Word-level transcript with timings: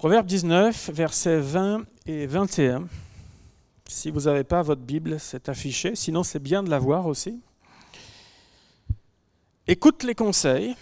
Proverbe 0.00 0.24
19, 0.24 0.92
versets 0.94 1.40
20 1.40 1.84
et 2.06 2.24
21. 2.24 2.88
Si 3.86 4.10
vous 4.10 4.22
n'avez 4.22 4.44
pas 4.44 4.62
votre 4.62 4.80
Bible, 4.80 5.20
c'est 5.20 5.50
affiché, 5.50 5.94
sinon 5.94 6.22
c'est 6.22 6.38
bien 6.38 6.62
de 6.62 6.70
la 6.70 6.78
voir 6.78 7.04
aussi. 7.04 7.38
Écoute 9.66 10.02
les 10.02 10.14
conseils 10.14 10.74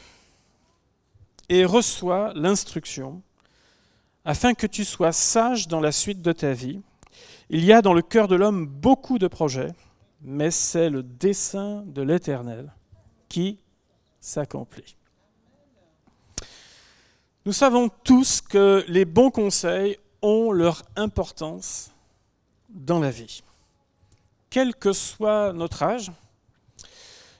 et 1.48 1.64
reçois 1.64 2.32
l'instruction, 2.36 3.20
afin 4.24 4.54
que 4.54 4.68
tu 4.68 4.84
sois 4.84 5.10
sage 5.10 5.66
dans 5.66 5.80
la 5.80 5.90
suite 5.90 6.22
de 6.22 6.30
ta 6.30 6.52
vie. 6.52 6.80
Il 7.50 7.64
y 7.64 7.72
a 7.72 7.82
dans 7.82 7.94
le 7.94 8.02
cœur 8.02 8.28
de 8.28 8.36
l'homme 8.36 8.66
beaucoup 8.68 9.18
de 9.18 9.26
projets, 9.26 9.72
mais 10.22 10.52
c'est 10.52 10.90
le 10.90 11.02
dessein 11.02 11.82
de 11.86 12.02
l'Éternel 12.02 12.72
qui 13.28 13.58
s'accomplit. 14.20 14.94
Nous 17.48 17.54
savons 17.54 17.88
tous 18.04 18.42
que 18.42 18.84
les 18.88 19.06
bons 19.06 19.30
conseils 19.30 19.96
ont 20.20 20.52
leur 20.52 20.82
importance 20.96 21.90
dans 22.68 23.00
la 23.00 23.10
vie. 23.10 23.42
Quel 24.50 24.76
que 24.76 24.92
soit 24.92 25.54
notre 25.54 25.82
âge 25.82 26.12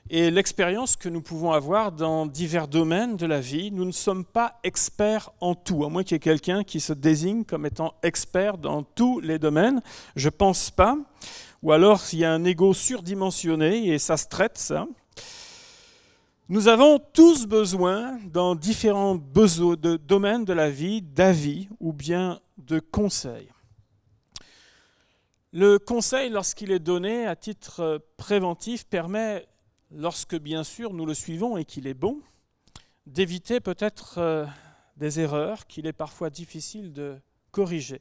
et 0.08 0.30
l'expérience 0.30 0.96
que 0.96 1.10
nous 1.10 1.20
pouvons 1.20 1.52
avoir 1.52 1.92
dans 1.92 2.24
divers 2.24 2.68
domaines 2.68 3.18
de 3.18 3.26
la 3.26 3.38
vie, 3.38 3.70
nous 3.70 3.84
ne 3.84 3.92
sommes 3.92 4.24
pas 4.24 4.58
experts 4.64 5.28
en 5.42 5.54
tout, 5.54 5.84
à 5.84 5.90
moins 5.90 6.04
qu'il 6.04 6.14
y 6.14 6.16
ait 6.16 6.20
quelqu'un 6.20 6.64
qui 6.64 6.80
se 6.80 6.94
désigne 6.94 7.44
comme 7.44 7.66
étant 7.66 7.92
expert 8.02 8.56
dans 8.56 8.84
tous 8.84 9.20
les 9.20 9.38
domaines. 9.38 9.82
Je 10.16 10.28
ne 10.28 10.30
pense 10.30 10.70
pas. 10.70 10.96
Ou 11.62 11.70
alors 11.70 12.00
il 12.14 12.20
y 12.20 12.24
a 12.24 12.32
un 12.32 12.46
ego 12.46 12.72
surdimensionné 12.72 13.88
et 13.88 13.98
ça 13.98 14.16
se 14.16 14.26
traite, 14.26 14.56
ça. 14.56 14.86
Nous 16.50 16.68
avons 16.68 16.98
tous 16.98 17.46
besoin, 17.46 18.18
dans 18.24 18.54
différents 18.54 19.16
domaines 19.16 20.46
de 20.46 20.54
la 20.54 20.70
vie, 20.70 21.02
d'avis 21.02 21.68
ou 21.78 21.92
bien 21.92 22.40
de 22.56 22.80
conseils. 22.80 23.50
Le 25.52 25.78
conseil, 25.78 26.30
lorsqu'il 26.30 26.72
est 26.72 26.78
donné 26.78 27.26
à 27.26 27.36
titre 27.36 28.02
préventif, 28.16 28.86
permet, 28.86 29.46
lorsque 29.90 30.36
bien 30.36 30.64
sûr 30.64 30.94
nous 30.94 31.04
le 31.04 31.12
suivons 31.12 31.58
et 31.58 31.66
qu'il 31.66 31.86
est 31.86 31.92
bon, 31.92 32.22
d'éviter 33.04 33.60
peut-être 33.60 34.16
euh, 34.16 34.46
des 34.96 35.20
erreurs 35.20 35.66
qu'il 35.66 35.86
est 35.86 35.92
parfois 35.92 36.30
difficile 36.30 36.94
de 36.94 37.18
corriger 37.50 38.00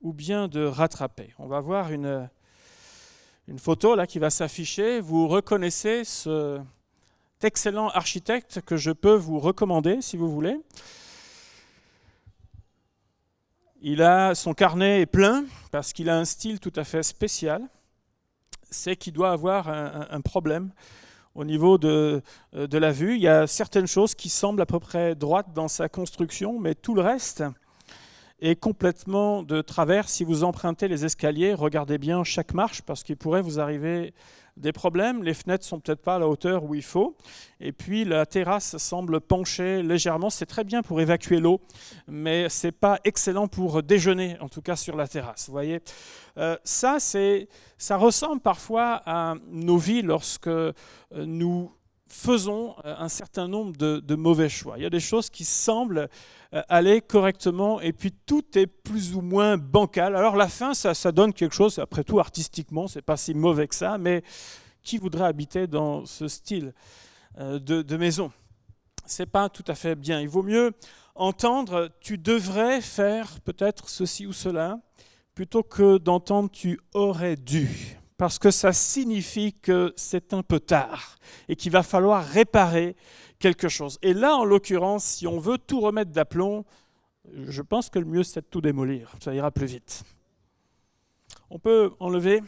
ou 0.00 0.12
bien 0.12 0.46
de 0.46 0.64
rattraper. 0.64 1.34
On 1.40 1.48
va 1.48 1.58
voir 1.58 1.90
une, 1.90 2.30
une 3.48 3.58
photo 3.58 3.96
là 3.96 4.06
qui 4.06 4.20
va 4.20 4.30
s'afficher. 4.30 5.00
Vous 5.00 5.26
reconnaissez 5.26 6.04
ce, 6.04 6.60
excellent 7.44 7.88
architecte 7.88 8.60
que 8.60 8.76
je 8.76 8.90
peux 8.90 9.14
vous 9.14 9.38
recommander 9.38 10.00
si 10.00 10.16
vous 10.16 10.30
voulez. 10.30 10.58
Il 13.80 14.02
a 14.02 14.34
son 14.34 14.54
carnet 14.54 15.00
est 15.00 15.06
plein 15.06 15.44
parce 15.70 15.92
qu'il 15.92 16.08
a 16.08 16.16
un 16.16 16.24
style 16.24 16.60
tout 16.60 16.72
à 16.76 16.84
fait 16.84 17.02
spécial. 17.02 17.62
C'est 18.70 18.96
qu'il 18.96 19.12
doit 19.12 19.32
avoir 19.32 19.68
un, 19.68 20.20
problème 20.22 20.70
au 21.34 21.44
niveau 21.44 21.76
de, 21.76 22.22
de, 22.54 22.78
la 22.78 22.90
vue. 22.90 23.16
Il 23.16 23.20
y 23.22 23.28
a 23.28 23.46
certaines 23.46 23.86
choses 23.86 24.14
qui 24.14 24.30
semblent 24.30 24.62
à 24.62 24.66
peu 24.66 24.80
près 24.80 25.14
droites 25.14 25.52
dans 25.52 25.68
sa 25.68 25.90
construction, 25.90 26.58
mais 26.58 26.74
tout 26.74 26.94
le 26.94 27.02
reste 27.02 27.42
est 28.42 28.56
complètement 28.56 29.42
de 29.42 29.62
travers. 29.62 30.08
Si 30.08 30.24
vous 30.24 30.42
empruntez 30.42 30.88
les 30.88 31.04
escaliers, 31.04 31.54
regardez 31.54 31.96
bien 31.96 32.24
chaque 32.24 32.54
marche 32.54 32.82
parce 32.82 33.02
qu'il 33.04 33.16
pourrait 33.16 33.42
vous 33.42 33.60
arriver 33.60 34.12
des 34.56 34.72
problèmes. 34.72 35.22
Les 35.22 35.34
fenêtres 35.34 35.64
sont 35.64 35.80
peut-être 35.80 36.02
pas 36.02 36.16
à 36.16 36.18
la 36.18 36.28
hauteur 36.28 36.64
où 36.64 36.74
il 36.74 36.82
faut. 36.82 37.16
Et 37.60 37.72
puis 37.72 38.04
la 38.04 38.26
terrasse 38.26 38.76
semble 38.76 39.20
pencher 39.20 39.82
légèrement. 39.82 40.30
C'est 40.30 40.46
très 40.46 40.64
bien 40.64 40.82
pour 40.82 41.00
évacuer 41.00 41.40
l'eau, 41.40 41.60
mais 42.06 42.48
c'est 42.48 42.72
pas 42.72 42.98
excellent 43.04 43.48
pour 43.48 43.82
déjeuner, 43.82 44.36
en 44.40 44.48
tout 44.48 44.62
cas 44.62 44.76
sur 44.76 44.96
la 44.96 45.08
terrasse. 45.08 45.46
Vous 45.46 45.52
voyez, 45.52 45.80
euh, 46.38 46.56
ça 46.64 46.98
c'est, 46.98 47.48
ça 47.78 47.96
ressemble 47.96 48.40
parfois 48.40 49.02
à 49.06 49.34
nos 49.50 49.78
vies 49.78 50.02
lorsque 50.02 50.48
euh, 50.48 50.72
nous 51.12 51.72
faisons 52.12 52.74
euh, 52.84 52.94
un 52.98 53.08
certain 53.08 53.48
nombre 53.48 53.76
de, 53.76 54.14
mauvais 54.14 54.48
choix. 54.48 54.76
Il 54.76 54.82
y 54.82 54.86
a 54.86 54.90
des 54.90 55.00
choses 55.00 55.30
qui 55.30 55.44
semblent 55.44 56.08
aller 56.68 57.00
correctement 57.00 57.80
et 57.80 57.92
puis 57.92 58.12
tout 58.12 58.44
est 58.56 58.66
plus 58.66 59.14
ou 59.14 59.20
moins 59.20 59.56
bancal. 59.56 60.16
Alors 60.16 60.36
la 60.36 60.48
fin, 60.48 60.74
ça, 60.74 60.94
ça 60.94 61.12
donne 61.12 61.32
quelque 61.32 61.54
chose, 61.54 61.78
après 61.78 62.04
tout 62.04 62.20
artistiquement, 62.20 62.88
c'est 62.88 63.02
pas 63.02 63.16
si 63.16 63.34
mauvais 63.34 63.68
que 63.68 63.74
ça, 63.74 63.98
mais 63.98 64.22
qui 64.82 64.98
voudrait 64.98 65.26
habiter 65.26 65.66
dans 65.66 66.04
ce 66.04 66.28
style 66.28 66.74
euh, 67.38 67.58
de, 67.58 67.82
de 67.82 67.96
maison? 67.96 68.30
C'est 69.06 69.26
pas 69.26 69.48
tout 69.48 69.64
à 69.66 69.74
fait 69.74 69.94
bien. 69.94 70.20
Il 70.20 70.28
vaut 70.28 70.42
mieux 70.42 70.72
entendre 71.14 71.90
tu 72.00 72.18
devrais 72.18 72.80
faire 72.80 73.40
peut-être 73.40 73.88
ceci 73.88 74.26
ou 74.26 74.32
cela 74.32 74.78
plutôt 75.34 75.62
que 75.62 75.98
d'entendre 75.98 76.50
tu 76.50 76.80
aurais 76.94 77.36
dû 77.36 77.98
parce 78.16 78.38
que 78.38 78.50
ça 78.50 78.72
signifie 78.72 79.52
que 79.52 79.92
c'est 79.96 80.32
un 80.32 80.42
peu 80.42 80.60
tard 80.60 81.16
et 81.48 81.56
qu'il 81.56 81.72
va 81.72 81.82
falloir 81.82 82.24
réparer 82.24 82.94
Et 84.02 84.14
là, 84.14 84.36
en 84.36 84.44
l'occurrence, 84.44 85.04
si 85.04 85.26
on 85.26 85.38
veut 85.38 85.58
tout 85.58 85.80
remettre 85.80 86.12
d'aplomb, 86.12 86.64
je 87.34 87.62
pense 87.62 87.90
que 87.90 87.98
le 87.98 88.04
mieux, 88.04 88.22
c'est 88.22 88.40
de 88.40 88.46
tout 88.46 88.60
démolir. 88.60 89.12
Ça 89.20 89.34
ira 89.34 89.50
plus 89.50 89.66
vite. 89.66 90.04
On 91.50 91.58
peut 91.58 91.92
enlever. 92.00 92.40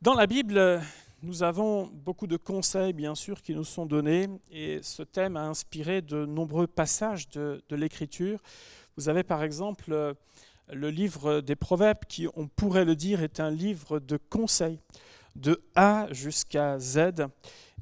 Dans 0.00 0.14
la 0.14 0.26
Bible, 0.26 0.80
nous 1.22 1.42
avons 1.42 1.86
beaucoup 1.86 2.26
de 2.26 2.36
conseils, 2.36 2.92
bien 2.92 3.14
sûr, 3.14 3.40
qui 3.40 3.54
nous 3.54 3.64
sont 3.64 3.86
donnés, 3.86 4.28
et 4.50 4.80
ce 4.82 5.02
thème 5.02 5.36
a 5.36 5.46
inspiré 5.46 6.02
de 6.02 6.26
nombreux 6.26 6.66
passages 6.66 7.28
de 7.28 7.62
l'Écriture. 7.70 8.40
Vous 8.96 9.08
avez 9.08 9.22
par 9.22 9.42
exemple 9.42 10.14
le 10.72 10.90
livre 10.90 11.40
des 11.40 11.56
Proverbes, 11.56 12.04
qui, 12.08 12.26
on 12.36 12.48
pourrait 12.48 12.84
le 12.84 12.96
dire, 12.96 13.22
est 13.22 13.40
un 13.40 13.50
livre 13.50 13.98
de 13.98 14.16
conseils, 14.16 14.78
de 15.36 15.62
A 15.74 16.06
jusqu'à 16.10 16.78
Z. 16.78 16.98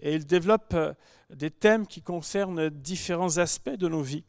Et 0.00 0.14
il 0.14 0.26
développe 0.26 0.74
euh, 0.74 0.92
des 1.30 1.50
thèmes 1.50 1.86
qui 1.86 2.02
concernent 2.02 2.68
différents 2.70 3.38
aspects 3.38 3.70
de 3.70 3.88
nos 3.88 4.02
vies. 4.02 4.24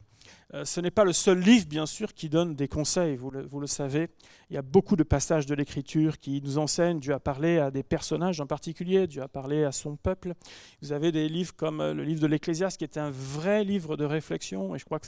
Euh, 0.54 0.64
ce 0.64 0.80
n'est 0.80 0.90
pas 0.90 1.04
le 1.04 1.12
seul 1.12 1.40
livre, 1.40 1.66
bien 1.66 1.84
sûr, 1.84 2.14
qui 2.14 2.28
donne 2.28 2.54
des 2.54 2.68
conseils, 2.68 3.16
vous 3.16 3.30
le, 3.30 3.66
savez. 3.66 4.08
Il 4.50 4.54
y 4.54 4.56
a 4.58 4.62
beaucoup 4.62 4.94
de 4.94 5.02
passages 5.02 5.46
de 5.46 5.54
l'Écriture 5.54 6.18
qui 6.18 6.40
nous 6.42 6.58
enseignent. 6.58 7.00
Dieu 7.00 7.12
a 7.12 7.18
parlé 7.18 7.58
à 7.58 7.70
des 7.70 7.82
personnages 7.82 8.40
en 8.40 8.46
particulier, 8.46 9.06
Dieu 9.06 9.22
a 9.22 9.28
parlé 9.28 9.64
à 9.64 9.72
son 9.72 9.96
peuple. 9.96 10.34
Vous 10.80 10.92
avez 10.92 11.10
des 11.10 11.28
livres 11.28 11.54
comme 11.56 11.80
euh, 11.80 11.92
le 11.92 12.04
livre 12.04 12.20
de 12.20 12.26
l'Ecclésiaste, 12.26 12.78
qui 12.78 12.84
est 12.84 12.98
un 12.98 13.10
vrai 13.10 13.64
livre 13.64 13.96
de 13.96 14.04
réflexion, 14.04 14.74
et 14.74 14.78
je 14.78 14.84
crois 14.84 15.00
que 15.00 15.06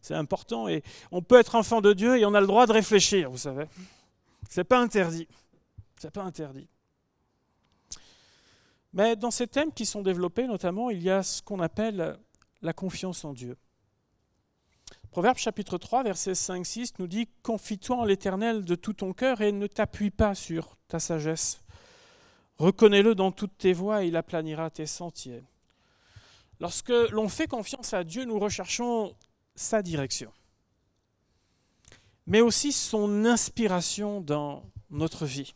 c'est 0.00 0.14
important. 0.14 0.66
Et 0.68 0.82
on 1.10 1.20
peut 1.20 1.38
être 1.38 1.56
enfant 1.56 1.80
de 1.80 1.92
Dieu 1.92 2.16
et 2.16 2.24
on 2.24 2.34
a 2.34 2.40
le 2.40 2.46
droit 2.46 2.66
de 2.66 2.72
réfléchir, 2.72 3.30
vous 3.30 3.38
savez. 3.38 3.66
Ce 4.48 4.60
n'est 4.60 4.64
pas 4.64 4.80
interdit. 4.80 5.28
C'est 6.00 6.10
pas 6.10 6.22
interdit. 6.22 6.68
Mais 8.96 9.14
dans 9.14 9.30
ces 9.30 9.46
thèmes 9.46 9.74
qui 9.74 9.84
sont 9.84 10.00
développés, 10.00 10.46
notamment, 10.46 10.88
il 10.88 11.02
y 11.02 11.10
a 11.10 11.22
ce 11.22 11.42
qu'on 11.42 11.60
appelle 11.60 12.18
la 12.62 12.72
confiance 12.72 13.26
en 13.26 13.34
Dieu. 13.34 13.58
Proverbe 15.10 15.36
chapitre 15.36 15.76
3, 15.76 16.02
verset 16.02 16.32
5-6 16.32 16.94
nous 16.98 17.06
dit 17.06 17.28
Confie-toi 17.42 17.94
en 17.94 18.04
l'Éternel 18.06 18.64
de 18.64 18.74
tout 18.74 18.94
ton 18.94 19.12
cœur 19.12 19.42
et 19.42 19.52
ne 19.52 19.66
t'appuie 19.66 20.10
pas 20.10 20.34
sur 20.34 20.78
ta 20.88 20.98
sagesse. 20.98 21.60
Reconnais-le 22.56 23.14
dans 23.14 23.32
toutes 23.32 23.58
tes 23.58 23.74
voies 23.74 24.02
et 24.02 24.08
il 24.08 24.16
aplanira 24.16 24.70
tes 24.70 24.86
sentiers. 24.86 25.44
Lorsque 26.58 26.88
l'on 26.88 27.28
fait 27.28 27.48
confiance 27.48 27.92
à 27.92 28.02
Dieu, 28.02 28.24
nous 28.24 28.38
recherchons 28.38 29.14
sa 29.54 29.82
direction, 29.82 30.32
mais 32.26 32.40
aussi 32.40 32.72
son 32.72 33.26
inspiration 33.26 34.22
dans 34.22 34.64
notre 34.88 35.26
vie. 35.26 35.54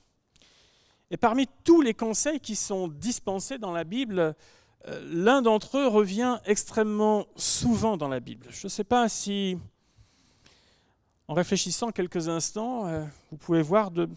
Et 1.10 1.16
parmi 1.16 1.48
tous 1.64 1.80
les 1.80 1.94
conseils 1.94 2.40
qui 2.40 2.54
sont 2.54 2.88
dispensés 2.88 3.58
dans 3.58 3.72
la 3.72 3.84
Bible, 3.84 4.34
euh, 4.88 5.04
l'un 5.12 5.42
d'entre 5.42 5.78
eux 5.78 5.88
revient 5.88 6.38
extrêmement 6.46 7.26
souvent 7.36 7.96
dans 7.96 8.08
la 8.08 8.20
Bible. 8.20 8.46
Je 8.50 8.66
ne 8.66 8.68
sais 8.68 8.84
pas 8.84 9.08
si, 9.08 9.58
en 11.26 11.34
réfléchissant 11.34 11.90
quelques 11.90 12.28
instants, 12.28 12.86
euh, 12.86 13.04
vous 13.30 13.36
pouvez 13.36 13.62
voir 13.62 13.90
de, 13.90 14.08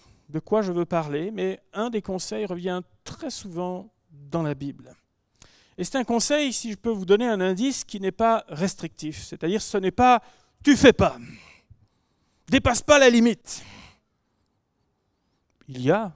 quoi 0.46 0.62
je 0.62 0.72
veux 0.72 0.86
parler, 0.86 1.32
mais 1.32 1.60
un 1.74 1.90
des 1.90 2.02
conseils 2.02 2.46
revient 2.46 2.82
très 3.04 3.30
souvent 3.30 3.90
dans 4.12 4.44
la 4.44 4.54
Bible. 4.54 4.96
Et 5.78 5.84
c'est 5.84 5.98
un 5.98 6.04
conseil, 6.04 6.54
si 6.54 6.72
je 6.72 6.78
peux 6.78 6.92
vous 6.92 7.06
donner 7.06 7.28
un 7.28 7.42
indice, 7.42 7.84
qui 7.84 8.00
n'est 8.00 8.12
pas 8.12 8.46
restrictif. 8.48 9.24
C'est-à-dire, 9.24 9.62
ce 9.62 9.78
n'est 9.78 9.92
pas 9.92 10.22
tu 10.64 10.78
fais 10.78 10.94
pas, 10.94 11.18
dépasse 12.48 12.82
pas 12.82 12.98
la 12.98 13.10
limite. 13.10 13.64
Il 15.68 15.82
y 15.82 15.92
a 15.92 16.14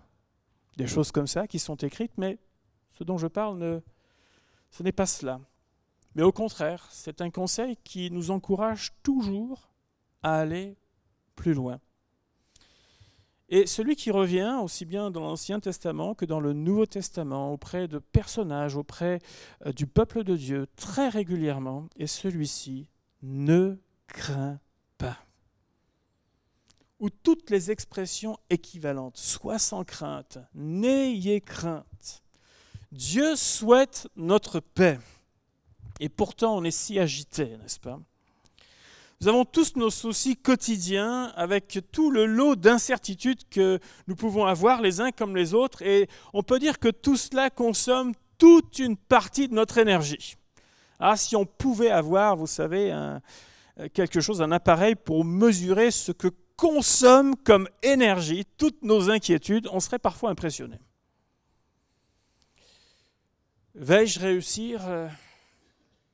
des 0.77 0.87
choses 0.87 1.11
comme 1.11 1.27
ça 1.27 1.47
qui 1.47 1.59
sont 1.59 1.75
écrites, 1.75 2.13
mais 2.17 2.37
ce 2.93 3.03
dont 3.03 3.17
je 3.17 3.27
parle 3.27 3.81
ce 4.69 4.83
n'est 4.83 4.91
pas 4.91 5.05
cela. 5.05 5.41
Mais 6.15 6.23
au 6.23 6.31
contraire, 6.31 6.87
c'est 6.91 7.21
un 7.21 7.29
conseil 7.29 7.77
qui 7.83 8.11
nous 8.11 8.31
encourage 8.31 8.93
toujours 9.03 9.69
à 10.23 10.39
aller 10.39 10.77
plus 11.35 11.53
loin. 11.53 11.79
Et 13.49 13.65
celui 13.65 13.95
qui 13.95 14.11
revient 14.11 14.59
aussi 14.61 14.85
bien 14.85 15.09
dans 15.09 15.21
l'Ancien 15.21 15.59
Testament 15.59 16.15
que 16.15 16.25
dans 16.25 16.41
le 16.41 16.51
Nouveau 16.51 16.85
Testament 16.85 17.53
auprès 17.53 17.87
de 17.87 17.97
personnages, 17.99 18.75
auprès 18.75 19.19
euh, 19.65 19.71
du 19.71 19.87
peuple 19.87 20.23
de 20.23 20.35
Dieu 20.35 20.67
très 20.75 21.07
régulièrement, 21.07 21.87
est 21.97 22.07
celui-ci, 22.07 22.89
ne 23.21 23.77
crains 24.07 24.59
ou 26.99 27.09
toutes 27.09 27.49
les 27.49 27.71
expressions 27.71 28.37
équivalentes. 28.49 29.17
Sois 29.17 29.59
sans 29.59 29.83
crainte, 29.83 30.39
n'ayez 30.53 31.41
crainte. 31.41 32.23
Dieu 32.91 33.35
souhaite 33.35 34.07
notre 34.15 34.59
paix. 34.59 34.99
Et 35.99 36.09
pourtant, 36.09 36.57
on 36.57 36.63
est 36.63 36.71
si 36.71 36.99
agité, 36.99 37.57
n'est-ce 37.57 37.79
pas? 37.79 37.99
Nous 39.19 39.27
avons 39.27 39.45
tous 39.45 39.75
nos 39.75 39.89
soucis 39.89 40.37
quotidiens 40.37 41.33
avec 41.35 41.79
tout 41.91 42.11
le 42.11 42.27
lot 42.27 42.55
d'incertitudes 42.55 43.49
que 43.49 43.79
nous 44.05 44.15
pouvons 44.15 44.45
avoir 44.45 44.79
les 44.79 45.01
uns 45.01 45.11
comme 45.11 45.35
les 45.35 45.55
autres. 45.55 45.81
Et 45.81 46.07
on 46.33 46.43
peut 46.43 46.59
dire 46.59 46.77
que 46.77 46.89
tout 46.89 47.17
cela 47.17 47.49
consomme 47.49 48.13
toute 48.37 48.77
une 48.77 48.95
partie 48.95 49.47
de 49.47 49.55
notre 49.55 49.79
énergie. 49.79 50.35
Ah, 50.99 51.17
si 51.17 51.35
on 51.35 51.45
pouvait 51.45 51.89
avoir, 51.89 52.35
vous 52.35 52.45
savez, 52.45 52.95
quelque 53.93 54.21
chose, 54.21 54.41
un 54.41 54.51
appareil 54.51 54.93
pour 54.93 55.25
mesurer 55.25 55.89
ce 55.89 56.11
que 56.11 56.27
consomme 56.57 57.35
comme 57.35 57.69
énergie 57.83 58.45
toutes 58.57 58.83
nos 58.83 59.09
inquiétudes, 59.09 59.69
on 59.71 59.79
serait 59.79 59.99
parfois 59.99 60.31
impressionné. 60.31 60.79
Vais-je 63.75 64.19
réussir 64.19 64.81
euh, 64.87 65.07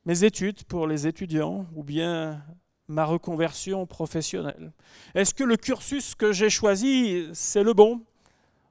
mes 0.06 0.26
études 0.26 0.66
pour 0.66 0.86
les 0.86 1.08
étudiants 1.08 1.66
ou 1.74 1.84
bien 1.84 2.44
ma 2.90 3.06
reconversion 3.06 3.88
professionnelle? 3.88 4.74
Est-ce 5.16 5.34
que 5.34 5.46
le 5.46 5.56
cursus 5.56 6.14
que 6.14 6.34
j'ai 6.34 6.50
choisi, 6.50 7.30
c'est 7.34 7.64
le 7.64 7.74
bon? 7.74 8.02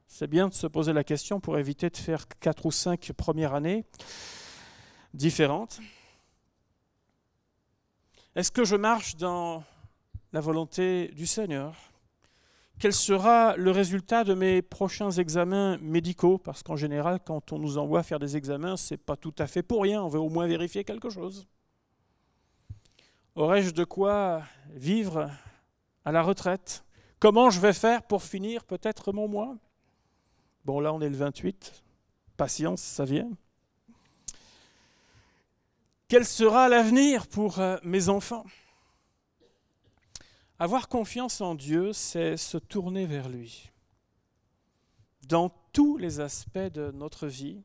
C'est 0.06 0.26
bien 0.26 0.48
de 0.48 0.52
se 0.52 0.66
poser 0.66 0.92
la 0.92 1.04
question 1.04 1.40
pour 1.40 1.58
éviter 1.58 1.88
de 1.88 1.96
faire 1.96 2.28
quatre 2.28 2.66
ou 2.66 2.70
cinq 2.70 3.12
premières 3.16 3.54
années 3.54 3.86
différentes. 5.14 5.80
Est-ce 8.34 8.50
que 8.50 8.64
je 8.64 8.76
marche 8.76 9.16
dans 9.16 9.64
la 10.32 10.40
volonté 10.40 11.08
du 11.08 11.26
Seigneur 11.26 11.74
Quel 12.78 12.92
sera 12.92 13.56
le 13.56 13.70
résultat 13.70 14.24
de 14.24 14.34
mes 14.34 14.62
prochains 14.62 15.10
examens 15.10 15.78
médicaux? 15.78 16.38
Parce 16.38 16.62
qu'en 16.62 16.76
général, 16.76 17.20
quand 17.24 17.52
on 17.52 17.58
nous 17.58 17.78
envoie 17.78 18.02
faire 18.02 18.18
des 18.18 18.36
examens, 18.36 18.76
ce 18.76 18.94
n'est 18.94 18.98
pas 18.98 19.16
tout 19.16 19.34
à 19.38 19.46
fait 19.46 19.62
pour 19.62 19.82
rien, 19.82 20.02
on 20.02 20.08
veut 20.08 20.20
au 20.20 20.28
moins 20.28 20.46
vérifier 20.46 20.84
quelque 20.84 21.10
chose. 21.10 21.46
Aurais-je 23.34 23.70
de 23.70 23.84
quoi 23.84 24.42
vivre 24.70 25.30
à 26.04 26.12
la 26.12 26.22
retraite? 26.22 26.84
Comment 27.18 27.50
je 27.50 27.60
vais 27.60 27.72
faire 27.72 28.02
pour 28.02 28.22
finir 28.22 28.64
peut-être 28.64 29.12
mon 29.12 29.28
mois? 29.28 29.56
Bon, 30.64 30.80
là, 30.80 30.92
on 30.92 31.00
est 31.00 31.08
le 31.08 31.16
28. 31.16 31.82
Patience, 32.36 32.80
ça 32.80 33.04
vient. 33.04 33.30
Quel 36.08 36.24
sera 36.24 36.68
l'avenir 36.68 37.26
pour 37.26 37.58
euh, 37.58 37.78
mes 37.82 38.08
enfants? 38.08 38.44
Avoir 40.62 40.86
confiance 40.86 41.40
en 41.40 41.56
Dieu, 41.56 41.92
c'est 41.92 42.36
se 42.36 42.56
tourner 42.56 43.04
vers 43.04 43.28
lui. 43.28 43.72
Dans 45.26 45.48
tous 45.72 45.96
les 45.96 46.20
aspects 46.20 46.56
de 46.56 46.92
notre 46.92 47.26
vie 47.26 47.64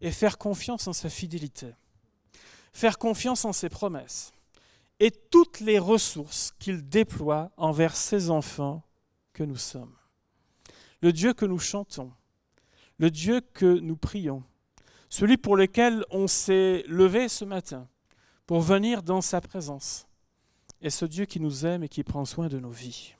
et 0.00 0.12
faire 0.12 0.38
confiance 0.38 0.86
en 0.86 0.92
sa 0.92 1.10
fidélité, 1.10 1.74
faire 2.72 2.98
confiance 2.98 3.44
en 3.44 3.52
ses 3.52 3.68
promesses. 3.68 4.32
Et 5.00 5.10
toutes 5.10 5.58
les 5.58 5.80
ressources 5.80 6.54
qu'il 6.60 6.88
déploie 6.88 7.50
envers 7.56 7.96
ses 7.96 8.30
enfants 8.30 8.84
que 9.32 9.42
nous 9.42 9.56
sommes. 9.56 9.96
Le 11.02 11.12
Dieu 11.12 11.32
que 11.32 11.44
nous 11.44 11.58
chantons, 11.58 12.12
le 12.98 13.10
Dieu 13.10 13.40
que 13.40 13.80
nous 13.80 13.96
prions, 13.96 14.44
celui 15.08 15.38
pour 15.38 15.56
lequel 15.56 16.04
on 16.10 16.28
s'est 16.28 16.84
levé 16.86 17.28
ce 17.28 17.44
matin 17.44 17.88
pour 18.46 18.60
venir 18.60 19.02
dans 19.02 19.22
sa 19.22 19.40
présence, 19.40 20.06
est 20.82 20.90
ce 20.90 21.04
Dieu 21.04 21.24
qui 21.24 21.40
nous 21.40 21.66
aime 21.66 21.82
et 21.82 21.88
qui 21.88 22.04
prend 22.04 22.24
soin 22.24 22.48
de 22.48 22.58
nos 22.58 22.70
vies. 22.70 23.14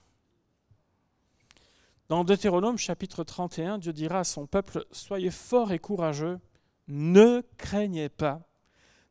Dans 2.09 2.23
Deutéronome 2.23 2.79
chapitre 2.79 3.25
31, 3.25 3.79
Dieu 3.79 3.93
dira 3.93 4.21
à 4.21 4.25
son 4.25 4.47
peuple, 4.47 4.85
Soyez 4.93 5.31
forts 5.31 5.73
et 5.73 5.79
courageux, 5.79 6.39
ne 6.87 7.43
craignez 7.59 8.09
pas, 8.09 8.43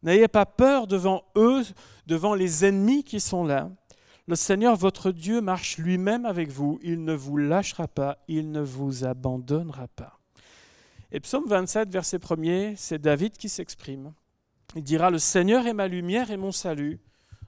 n'ayez 0.02 0.30
pas 0.30 0.46
peur 0.46 0.88
devant 0.88 1.24
eux, 1.36 1.64
devant 2.08 2.36
les 2.36 2.64
ennemis 2.64 3.04
qui 3.04 3.20
sont 3.20 3.44
là. 3.44 3.70
Le 4.28 4.36
Seigneur 4.36 4.76
votre 4.76 5.12
Dieu 5.12 5.42
marche 5.42 5.78
lui-même 5.78 6.26
avec 6.26 6.50
vous, 6.50 6.80
il 6.82 7.04
ne 7.04 7.14
vous 7.14 7.38
lâchera 7.38 7.88
pas, 7.88 8.18
il 8.28 8.52
ne 8.52 8.62
vous 8.62 9.04
abandonnera 9.04 9.88
pas. 9.90 10.20
Et 11.12 11.20
psaume 11.20 11.46
27, 11.48 11.90
verset 11.90 12.18
1er, 12.18 12.76
c'est 12.78 13.00
David 13.00 13.38
qui 13.38 13.50
s'exprime. 13.50 14.14
Il 14.76 14.84
dira, 14.84 15.12
Le 15.12 15.20
Seigneur 15.20 15.68
est 15.68 15.74
ma 15.74 15.88
lumière 15.88 16.32
et 16.32 16.38
mon 16.38 16.52
salut. 16.52 17.00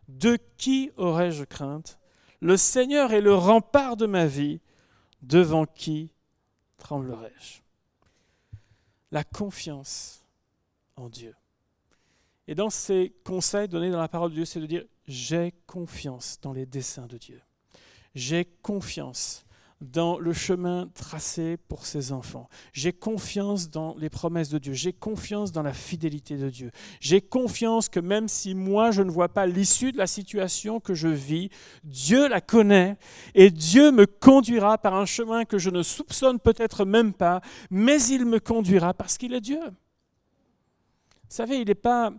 De 0.07 0.37
qui 0.57 0.91
aurais-je 0.97 1.43
crainte? 1.43 1.99
Le 2.39 2.57
Seigneur 2.57 3.13
est 3.13 3.21
le 3.21 3.33
rempart 3.33 3.97
de 3.97 4.05
ma 4.05 4.25
vie. 4.25 4.61
Devant 5.21 5.65
qui 5.65 6.11
tremblerai-je? 6.77 7.61
La 9.11 9.23
confiance 9.23 10.23
en 10.95 11.09
Dieu. 11.09 11.35
Et 12.47 12.55
dans 12.55 12.69
ces 12.69 13.13
conseils 13.23 13.67
donnés 13.67 13.89
dans 13.89 13.99
la 13.99 14.07
parole 14.07 14.29
de 14.29 14.35
Dieu, 14.35 14.45
c'est 14.45 14.59
de 14.59 14.65
dire, 14.65 14.85
j'ai 15.07 15.53
confiance 15.65 16.39
dans 16.41 16.53
les 16.53 16.65
desseins 16.65 17.07
de 17.07 17.17
Dieu. 17.17 17.41
J'ai 18.15 18.45
confiance 18.45 19.45
dans 19.81 20.17
le 20.17 20.33
chemin 20.33 20.89
tracé 20.95 21.57
pour 21.67 21.85
ses 21.85 22.11
enfants. 22.11 22.49
J'ai 22.73 22.93
confiance 22.93 23.69
dans 23.69 23.95
les 23.97 24.09
promesses 24.09 24.49
de 24.49 24.57
Dieu. 24.57 24.73
J'ai 24.73 24.93
confiance 24.93 25.51
dans 25.51 25.61
la 25.61 25.73
fidélité 25.73 26.35
de 26.35 26.49
Dieu. 26.49 26.71
J'ai 26.99 27.21
confiance 27.21 27.87
que 27.87 27.99
même 27.99 28.27
si 28.27 28.55
moi 28.55 28.89
je 28.91 29.03
ne 29.03 29.11
vois 29.11 29.29
pas 29.29 29.45
l'issue 29.45 29.91
de 29.91 29.97
la 29.97 30.07
situation 30.07 30.79
que 30.79 30.95
je 30.95 31.07
vis, 31.07 31.49
Dieu 31.83 32.27
la 32.27 32.41
connaît 32.41 32.97
et 33.35 33.51
Dieu 33.51 33.91
me 33.91 34.07
conduira 34.07 34.79
par 34.79 34.95
un 34.95 35.05
chemin 35.05 35.45
que 35.45 35.59
je 35.59 35.69
ne 35.69 35.83
soupçonne 35.83 36.39
peut-être 36.39 36.83
même 36.83 37.13
pas, 37.13 37.41
mais 37.69 38.01
il 38.03 38.25
me 38.25 38.39
conduira 38.39 38.95
parce 38.95 39.17
qu'il 39.17 39.33
est 39.33 39.41
Dieu. 39.41 39.61
Vous 39.63 41.35
savez, 41.35 41.57
il 41.57 41.67
n'en 41.67 42.13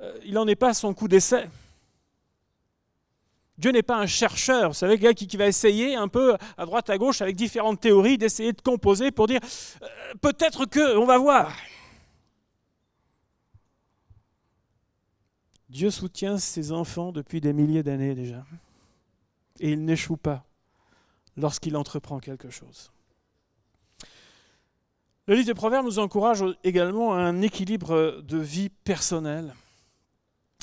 euh, 0.00 0.18
il 0.24 0.50
est 0.50 0.56
pas 0.56 0.70
à 0.70 0.74
son 0.74 0.92
coup 0.92 1.08
d'essai. 1.08 1.44
Dieu 3.56 3.70
n'est 3.70 3.82
pas 3.82 3.98
un 3.98 4.06
chercheur, 4.06 4.68
vous 4.68 4.74
savez, 4.74 4.98
quelqu'un 4.98 5.26
qui, 5.26 5.36
va 5.36 5.46
essayer 5.46 5.94
un 5.94 6.08
peu 6.08 6.36
à 6.56 6.66
droite, 6.66 6.90
à 6.90 6.98
gauche, 6.98 7.22
avec 7.22 7.36
différentes 7.36 7.80
théories, 7.80 8.18
d'essayer 8.18 8.52
de 8.52 8.60
composer 8.60 9.12
pour 9.12 9.28
dire 9.28 9.40
euh, 9.82 9.86
peut-être 10.20 10.66
que, 10.66 10.96
on 10.96 11.06
va 11.06 11.18
voir. 11.18 11.54
Dieu 15.68 15.90
soutient 15.90 16.38
ses 16.38 16.72
enfants 16.72 17.12
depuis 17.12 17.40
des 17.40 17.52
milliers 17.52 17.82
d'années 17.82 18.14
déjà. 18.14 18.44
Et 19.60 19.70
il 19.70 19.84
n'échoue 19.84 20.16
pas 20.16 20.44
lorsqu'il 21.36 21.76
entreprend 21.76 22.18
quelque 22.18 22.50
chose. 22.50 22.92
Le 25.26 25.34
livre 25.34 25.46
des 25.46 25.54
Proverbes 25.54 25.86
nous 25.86 25.98
encourage 25.98 26.44
également 26.64 27.14
à 27.14 27.18
un 27.18 27.40
équilibre 27.40 28.20
de 28.22 28.38
vie 28.38 28.68
personnelle. 28.68 29.54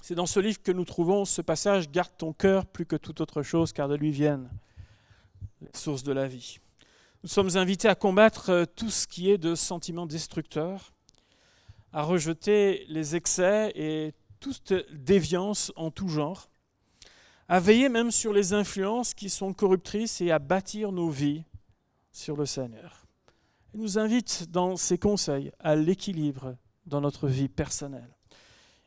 C'est 0.03 0.15
dans 0.15 0.25
ce 0.25 0.39
livre 0.39 0.63
que 0.63 0.71
nous 0.71 0.83
trouvons 0.83 1.25
ce 1.25 1.43
passage 1.43 1.91
Garde 1.91 2.11
ton 2.17 2.33
cœur 2.33 2.65
plus 2.65 2.87
que 2.87 2.95
toute 2.95 3.21
autre 3.21 3.43
chose, 3.43 3.71
car 3.71 3.87
de 3.87 3.93
lui 3.95 4.09
viennent 4.09 4.49
les 5.61 5.69
sources 5.75 6.01
de 6.01 6.11
la 6.11 6.27
vie. 6.27 6.57
Nous 7.21 7.29
sommes 7.29 7.55
invités 7.55 7.87
à 7.87 7.93
combattre 7.93 8.49
euh, 8.49 8.65
tout 8.65 8.89
ce 8.89 9.05
qui 9.05 9.29
est 9.29 9.37
de 9.37 9.53
sentiments 9.53 10.07
destructeurs, 10.07 10.91
à 11.93 12.01
rejeter 12.01 12.83
les 12.89 13.15
excès 13.15 13.71
et 13.75 14.13
toute 14.39 14.73
déviance 14.91 15.71
en 15.75 15.91
tout 15.91 16.09
genre, 16.09 16.49
à 17.47 17.59
veiller 17.59 17.87
même 17.87 18.09
sur 18.09 18.33
les 18.33 18.53
influences 18.53 19.13
qui 19.13 19.29
sont 19.29 19.53
corruptrices 19.53 20.19
et 20.19 20.31
à 20.31 20.39
bâtir 20.39 20.91
nos 20.91 21.11
vies 21.11 21.43
sur 22.11 22.35
le 22.35 22.47
Seigneur. 22.47 23.05
Il 23.75 23.81
nous 23.81 23.99
invite 23.99 24.49
dans 24.49 24.77
ses 24.77 24.97
conseils 24.97 25.51
à 25.59 25.75
l'équilibre 25.75 26.55
dans 26.87 27.01
notre 27.01 27.27
vie 27.27 27.49
personnelle. 27.49 28.17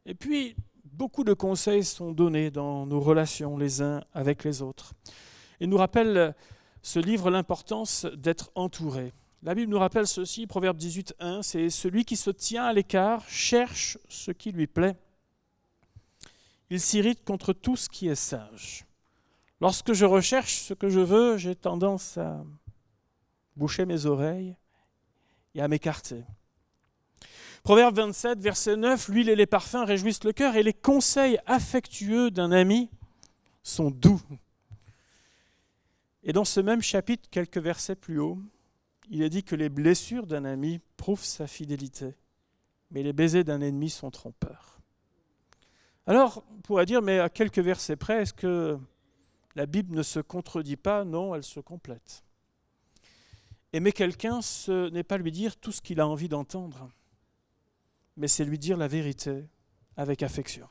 Et 0.07 0.15
puis, 0.15 0.57
beaucoup 0.95 1.25
de 1.25 1.33
conseils 1.33 1.85
sont 1.85 2.13
donnés 2.13 2.51
dans 2.51 2.87
nos 2.87 3.01
relations 3.01 3.57
les 3.57 3.83
uns 3.83 4.03
avec 4.13 4.45
les 4.45 4.63
autres. 4.63 4.95
Il 5.61 5.69
nous 5.69 5.77
rappelle 5.77 6.35
ce 6.83 6.99
livre 6.99 7.31
l'importance 7.31 8.07
d'être 8.17 8.51
entouré. 8.55 9.13
La 9.43 9.55
Bible 9.55 9.71
nous 9.71 9.79
rappelle 9.79 10.07
ceci, 10.07 10.47
Proverbe 10.47 10.77
18, 10.77 11.17
1, 11.19 11.43
c'est 11.43 11.69
celui 11.69 12.05
qui 12.05 12.17
se 12.17 12.31
tient 12.31 12.65
à 12.65 12.73
l'écart 12.73 13.29
cherche 13.29 13.99
ce 14.09 14.31
qui 14.31 14.53
lui 14.53 14.67
plaît. 14.67 14.97
Il 16.71 16.81
s'irrite 16.81 17.25
contre 17.25 17.53
tout 17.53 17.77
ce 17.77 17.89
qui 17.89 18.09
est 18.09 18.15
sage. 18.15 18.87
Lorsque 19.61 19.93
je 19.93 20.05
recherche 20.05 20.61
ce 20.61 20.75
que 20.75 20.89
je 20.89 21.01
veux, 21.01 21.37
j'ai 21.37 21.55
tendance 21.55 22.19
à 22.19 22.45
boucher 23.57 23.85
mes 23.85 24.07
oreilles 24.07 24.57
et 25.55 25.61
à 25.61 25.69
m'écarter. 25.69 26.25
Proverbe 27.65 27.97
27, 27.97 28.41
verset 28.41 28.77
9, 28.77 29.09
l'huile 29.09 29.31
et 29.31 29.37
les 29.37 29.47
parfums 29.47 29.87
réjouissent 29.87 30.25
le 30.25 30.35
cœur 30.35 30.55
et 30.55 30.63
les 30.63 30.75
conseils 30.75 31.39
affectueux 31.47 32.31
d'un 32.31 32.53
ami 32.53 32.91
sont 33.63 33.91
doux. 33.91 34.21
Et 36.25 36.35
dans 36.35 36.45
ce 36.45 36.61
même 36.61 36.83
chapitre, 36.83 37.27
quelques 37.31 37.57
versets 37.57 37.97
plus 37.97 38.21
haut, 38.21 38.39
il 39.09 39.23
est 39.23 39.31
dit 39.31 39.45
que 39.45 39.57
les 39.57 39.71
blessures 39.71 40.27
d'un 40.27 40.45
ami 40.45 40.79
prouvent 40.99 41.25
sa 41.25 41.47
fidélité, 41.47 42.15
mais 42.91 43.03
les 43.03 43.15
baisers 43.15 43.45
d'un 43.45 43.63
ennemi 43.63 43.89
sont 43.89 44.11
trompeurs. 44.11 44.79
Alors, 46.07 46.45
on 46.55 46.61
pourrait 46.61 46.85
dire, 46.85 47.01
mais 47.01 47.19
à 47.19 47.31
quelques 47.31 47.61
versets 47.61 47.97
près, 47.97 48.21
est-ce 48.21 48.35
que 48.35 48.79
La 49.55 49.65
Bible 49.65 49.97
ne 49.97 50.03
se 50.03 50.21
contredit 50.21 50.77
pas, 50.77 51.05
non, 51.05 51.35
elle 51.35 51.45
se 51.45 51.61
complète. 51.61 52.25
Aimer 53.73 53.93
quelqu'un, 53.93 54.43
ce 54.43 54.91
n'est 54.91 55.03
pas 55.03 55.17
lui 55.17 55.33
dire 55.33 55.57
tout 55.57 55.73
ce 55.73 55.81
qu'il 55.81 55.99
a 55.99 56.07
envie 56.07 56.29
d'entendre, 56.29 56.91
mais 58.17 58.29
c'est 58.29 58.45
lui 58.45 58.59
dire 58.59 58.77
la 58.77 58.89
vérité 58.89 59.45
avec 59.97 60.23
affection. 60.23 60.69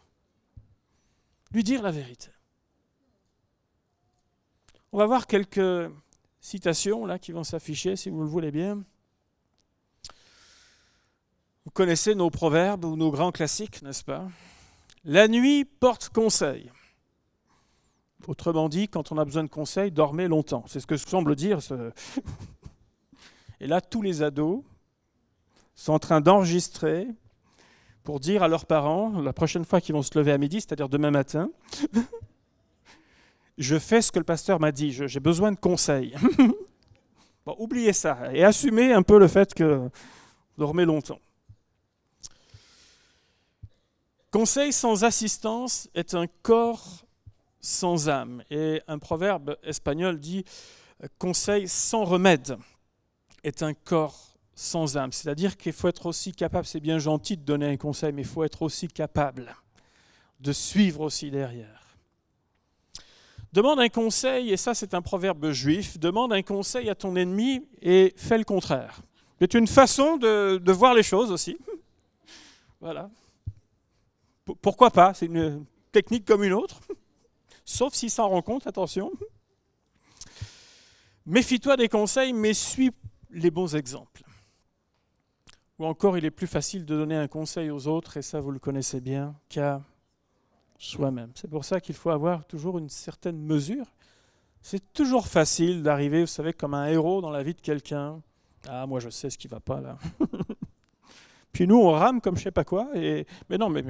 Lui 1.51 1.63
dire 1.63 1.81
la 1.81 1.91
vérité. 1.91 2.29
On 4.91 4.97
va 4.97 5.05
voir 5.05 5.27
quelques 5.27 5.91
citations 6.39 7.05
là 7.05 7.19
qui 7.19 7.31
vont 7.31 7.43
s'afficher 7.43 7.95
si 7.95 8.09
vous 8.09 8.21
le 8.21 8.27
voulez 8.27 8.51
bien. 8.51 8.83
Vous 11.65 11.71
connaissez 11.71 12.15
nos 12.15 12.29
proverbes 12.29 12.85
ou 12.85 12.95
nos 12.95 13.09
grands 13.09 13.31
classiques, 13.31 13.81
n'est-ce 13.81 14.03
pas? 14.03 14.27
La 15.05 15.27
nuit 15.27 15.65
porte 15.65 16.09
conseil. 16.09 16.71
Autrement 18.27 18.69
dit, 18.69 18.87
quand 18.87 19.11
on 19.11 19.17
a 19.17 19.25
besoin 19.25 19.43
de 19.43 19.49
conseil, 19.49 19.91
dormez 19.91 20.27
longtemps. 20.27 20.63
C'est 20.67 20.79
ce 20.79 20.87
que 20.87 20.97
semble 20.97 21.35
dire. 21.35 21.59
Et 23.59 23.67
là, 23.67 23.81
tous 23.81 24.01
les 24.01 24.23
ados 24.23 24.63
sont 25.75 25.93
en 25.93 25.99
train 25.99 26.21
d'enregistrer 26.21 27.07
pour 28.03 28.19
dire 28.19 28.43
à 28.43 28.47
leurs 28.47 28.65
parents, 28.65 29.21
la 29.21 29.33
prochaine 29.33 29.65
fois 29.65 29.81
qu'ils 29.81 29.95
vont 29.95 30.01
se 30.01 30.17
lever 30.17 30.31
à 30.31 30.37
midi, 30.37 30.61
c'est-à-dire 30.61 30.89
demain 30.89 31.11
matin, 31.11 31.49
je 33.57 33.79
fais 33.79 34.01
ce 34.01 34.11
que 34.11 34.19
le 34.19 34.25
pasteur 34.25 34.59
m'a 34.59 34.71
dit, 34.71 34.91
j'ai 34.91 35.19
besoin 35.19 35.51
de 35.51 35.57
conseils. 35.57 36.15
bon, 37.45 37.55
oubliez 37.59 37.93
ça 37.93 38.33
et 38.33 38.43
assumez 38.43 38.93
un 38.93 39.03
peu 39.03 39.17
le 39.19 39.27
fait 39.27 39.53
que 39.53 39.75
vous 39.75 39.91
dormez 40.57 40.85
longtemps. 40.85 41.19
Conseil 44.31 44.73
sans 44.73 45.03
assistance 45.03 45.87
est 45.93 46.15
un 46.15 46.25
corps 46.41 47.05
sans 47.61 48.09
âme. 48.09 48.43
Et 48.49 48.81
un 48.87 48.99
proverbe 48.99 49.57
espagnol 49.63 50.19
dit 50.19 50.43
conseil 51.17 51.67
sans 51.67 52.03
remède 52.03 52.57
est 53.43 53.61
un 53.63 53.73
corps 53.73 54.32
sans 54.55 54.97
âme. 54.97 55.11
C'est-à-dire 55.11 55.57
qu'il 55.57 55.73
faut 55.73 55.87
être 55.87 56.05
aussi 56.05 56.31
capable, 56.31 56.65
c'est 56.65 56.79
bien 56.79 56.99
gentil 56.99 57.37
de 57.37 57.43
donner 57.43 57.67
un 57.67 57.77
conseil, 57.77 58.11
mais 58.13 58.21
il 58.21 58.27
faut 58.27 58.43
être 58.43 58.61
aussi 58.61 58.87
capable 58.87 59.55
de 60.39 60.51
suivre 60.51 61.01
aussi 61.01 61.31
derrière. 61.31 61.83
Demande 63.53 63.79
un 63.79 63.89
conseil, 63.89 64.51
et 64.51 64.57
ça 64.57 64.73
c'est 64.73 64.93
un 64.93 65.01
proverbe 65.01 65.51
juif, 65.51 65.99
demande 65.99 66.33
un 66.33 66.41
conseil 66.41 66.89
à 66.89 66.95
ton 66.95 67.15
ennemi 67.15 67.65
et 67.81 68.13
fais 68.17 68.37
le 68.37 68.43
contraire. 68.43 69.01
C'est 69.39 69.53
une 69.53 69.67
façon 69.67 70.17
de, 70.17 70.71
voir 70.71 70.93
les 70.93 71.03
choses 71.03 71.31
aussi. 71.31 71.57
voilà. 72.81 73.09
Pourquoi 74.61 74.89
pas? 74.89 75.13
C'est 75.13 75.27
une 75.27 75.65
technique 75.91 76.25
comme 76.25 76.43
une 76.43 76.53
autre. 76.53 76.81
Sauf 77.65 77.93
s'il 77.93 78.09
s'en 78.09 78.27
rend 78.27 78.41
compte, 78.41 78.67
attention. 78.67 79.11
Méfie-toi 81.25 81.77
des 81.77 81.87
conseils, 81.87 82.33
mais 82.33 82.53
suis 82.53 82.91
les 83.31 83.51
bons 83.51 83.75
exemples. 83.75 84.23
Ou 85.79 85.85
encore, 85.85 86.17
il 86.17 86.25
est 86.25 86.31
plus 86.31 86.47
facile 86.47 86.85
de 86.85 86.95
donner 86.95 87.15
un 87.15 87.27
conseil 87.27 87.71
aux 87.71 87.87
autres, 87.87 88.17
et 88.17 88.21
ça 88.21 88.39
vous 88.39 88.51
le 88.51 88.59
connaissez 88.59 89.01
bien, 89.01 89.35
qu'à 89.49 89.81
soi-même. 90.77 91.31
C'est 91.35 91.49
pour 91.49 91.65
ça 91.65 91.81
qu'il 91.81 91.95
faut 91.95 92.11
avoir 92.11 92.45
toujours 92.45 92.77
une 92.77 92.89
certaine 92.89 93.39
mesure. 93.39 93.85
C'est 94.61 94.93
toujours 94.93 95.27
facile 95.27 95.81
d'arriver, 95.81 96.21
vous 96.21 96.27
savez, 96.27 96.53
comme 96.53 96.73
un 96.73 96.85
héros 96.85 97.21
dans 97.21 97.31
la 97.31 97.43
vie 97.43 97.53
de 97.53 97.61
quelqu'un. 97.61 98.21
Ah, 98.67 98.85
moi 98.85 98.99
je 98.99 99.09
sais 99.09 99.29
ce 99.29 99.37
qui 99.37 99.47
ne 99.47 99.51
va 99.51 99.59
pas 99.59 99.81
là. 99.81 99.97
Puis 101.51 101.67
nous, 101.67 101.77
on 101.77 101.91
rame 101.91 102.21
comme 102.21 102.37
je 102.37 102.43
sais 102.43 102.51
pas 102.51 102.63
quoi. 102.63 102.89
Et... 102.95 103.27
Mais 103.49 103.57
non, 103.57 103.69
mais, 103.69 103.83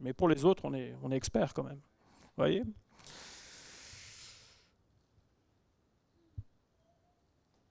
mais, 0.00 0.12
pour 0.12 0.28
les 0.28 0.44
autres, 0.44 0.64
on 0.64 0.74
est, 0.74 0.94
on 1.02 1.10
est 1.10 1.16
expert 1.16 1.52
quand 1.54 1.64
même. 1.64 1.80
Vous 1.80 2.36
voyez? 2.36 2.62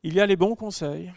Il 0.04 0.14
y 0.14 0.20
a 0.20 0.26
les 0.26 0.36
bons 0.36 0.56
conseils 0.56 1.12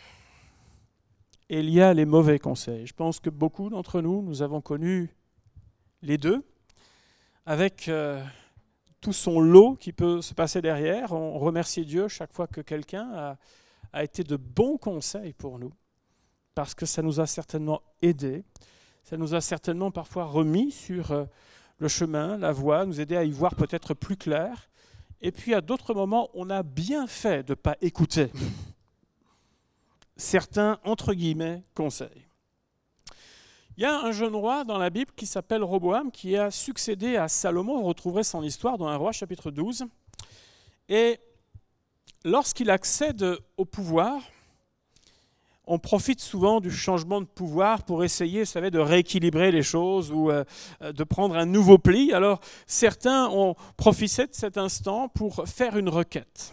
et 1.51 1.59
il 1.59 1.69
y 1.69 1.83
a 1.83 1.93
les 1.93 2.05
mauvais 2.05 2.39
conseils. 2.39 2.87
Je 2.87 2.95
pense 2.95 3.19
que 3.19 3.29
beaucoup 3.29 3.71
d'entre 3.71 4.01
nous, 4.01 4.23
nous 4.23 4.41
avons 4.41 4.61
connu 4.61 5.13
les 6.01 6.17
deux, 6.17 6.45
avec 7.45 7.89
euh, 7.89 8.25
tout 9.01 9.13
son 9.13 9.41
lot 9.41 9.75
qui 9.75 9.93
peut 9.93 10.23
se 10.23 10.33
passer 10.33 10.63
derrière. 10.63 11.11
On 11.11 11.41
remercie 11.41 11.85
Dieu 11.85 12.07
chaque 12.07 12.33
fois 12.33 12.47
que 12.47 12.61
quelqu'un 12.61 13.37
a, 13.93 14.05
été 14.05 14.23
de 14.23 14.37
bons 14.37 14.79
conseils 14.79 15.33
pour 15.33 15.59
nous 15.59 15.73
parce 16.55 16.77
que 16.77 16.87
ça 16.87 17.03
nous 17.03 17.19
a 17.19 17.27
certainement 17.27 17.83
aidés, 18.01 18.45
ça 19.03 19.17
nous 19.17 19.35
a 19.35 19.41
certainement 19.41 19.91
parfois 19.91 20.27
remis 20.27 20.71
sur 20.71 21.11
euh, 21.11 21.25
le 21.79 21.89
chemin, 21.89 22.39
la 22.39 22.53
voie, 22.53 22.87
nous 22.87 23.01
aider 23.01 23.17
à 23.17 23.25
y 23.25 23.33
voir 23.33 23.57
peut-être 23.57 23.93
plus 23.93 24.17
clair. 24.17 24.71
Et 25.21 25.33
puis 25.33 25.53
à 25.53 25.61
d'autres 25.61 25.95
moments, 25.95 26.31
on 26.33 26.49
a 26.49 26.63
bien 26.63 27.09
fait 27.09 27.43
de 27.43 27.53
ne 27.53 27.57
pas 27.57 27.77
écouter 27.81 28.31
certains, 30.21 30.79
entre 30.85 31.15
guillemets, 31.15 31.65
conseils. 31.75 32.27
Il 33.77 33.83
y 33.83 33.87
a 33.87 33.99
un 33.99 34.13
jeune 34.13 34.35
roi 34.35 34.65
dans 34.65 34.79
la 34.79 34.91
Bible 34.91 35.11
qui 35.17 35.27
s'appelle 35.27 35.65
Roboam, 35.65 36.11
qui 36.11 36.37
a 36.37 36.51
succédé 36.51 37.17
à 37.17 37.29
Salomon. 37.29 37.81
Vous 37.81 37.89
retrouverez 37.89 38.25
son 38.25 38.43
histoire 38.43 38.77
dans 38.77 38.89
un 38.89 38.97
roi 38.97 39.13
chapitre 39.13 39.51
12. 39.51 39.87
Et 40.89 41.19
lorsqu'il 42.25 42.71
accède 42.71 43.39
au 43.57 43.65
pouvoir, 43.65 44.21
on 45.65 45.79
profite 45.79 46.21
souvent 46.21 46.61
du 46.61 46.71
changement 46.71 47.21
de 47.21 47.27
pouvoir 47.27 47.85
pour 47.85 48.05
essayer, 48.05 48.41
vous 48.41 48.47
savez, 48.47 48.71
de 48.71 48.81
rééquilibrer 48.81 49.53
les 49.53 49.63
choses 49.63 50.11
ou 50.11 50.31
euh, 50.31 50.45
de 50.81 51.05
prendre 51.05 51.37
un 51.37 51.47
nouveau 51.47 51.79
pli. 51.79 52.13
Alors, 52.13 52.41
certains 52.67 53.29
ont 53.29 53.55
profité 53.77 54.27
de 54.27 54.35
cet 54.35 54.59
instant 54.59 55.09
pour 55.09 55.49
faire 55.49 55.79
une 55.79 55.89
requête. 55.89 56.53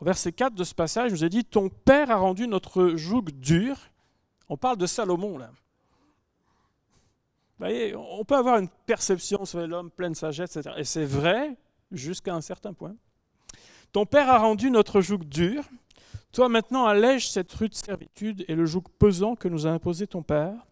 Au 0.00 0.04
verset 0.04 0.32
4 0.32 0.54
de 0.54 0.64
ce 0.64 0.74
passage, 0.74 1.10
je 1.10 1.16
vous 1.16 1.24
ai 1.24 1.28
dit 1.28 1.44
Ton 1.44 1.68
père 1.68 2.10
a 2.10 2.16
rendu 2.16 2.46
notre 2.46 2.88
joug 2.96 3.24
dur. 3.30 3.76
On 4.48 4.56
parle 4.56 4.76
de 4.76 4.86
Salomon, 4.86 5.38
là. 5.38 5.50
Vous 7.58 7.64
voyez, 7.64 7.96
on 7.96 8.24
peut 8.24 8.36
avoir 8.36 8.58
une 8.58 8.68
perception 8.68 9.46
sur 9.46 9.66
l'homme 9.66 9.90
plein 9.90 10.10
de 10.10 10.16
sagesse, 10.16 10.56
etc. 10.56 10.74
Et 10.78 10.84
c'est 10.84 11.06
vrai 11.06 11.56
jusqu'à 11.90 12.34
un 12.34 12.42
certain 12.42 12.74
point. 12.74 12.94
Ton 13.92 14.04
père 14.04 14.28
a 14.28 14.38
rendu 14.38 14.70
notre 14.70 15.00
joug 15.00 15.24
dur. 15.24 15.64
Toi 16.32 16.50
maintenant 16.50 16.84
allège 16.84 17.30
cette 17.30 17.50
rude 17.54 17.74
servitude 17.74 18.44
et 18.46 18.54
le 18.54 18.66
joug 18.66 18.82
pesant 18.98 19.36
que 19.36 19.48
nous 19.48 19.66
a 19.66 19.70
imposé 19.70 20.06
ton 20.06 20.22
Père, 20.22 20.66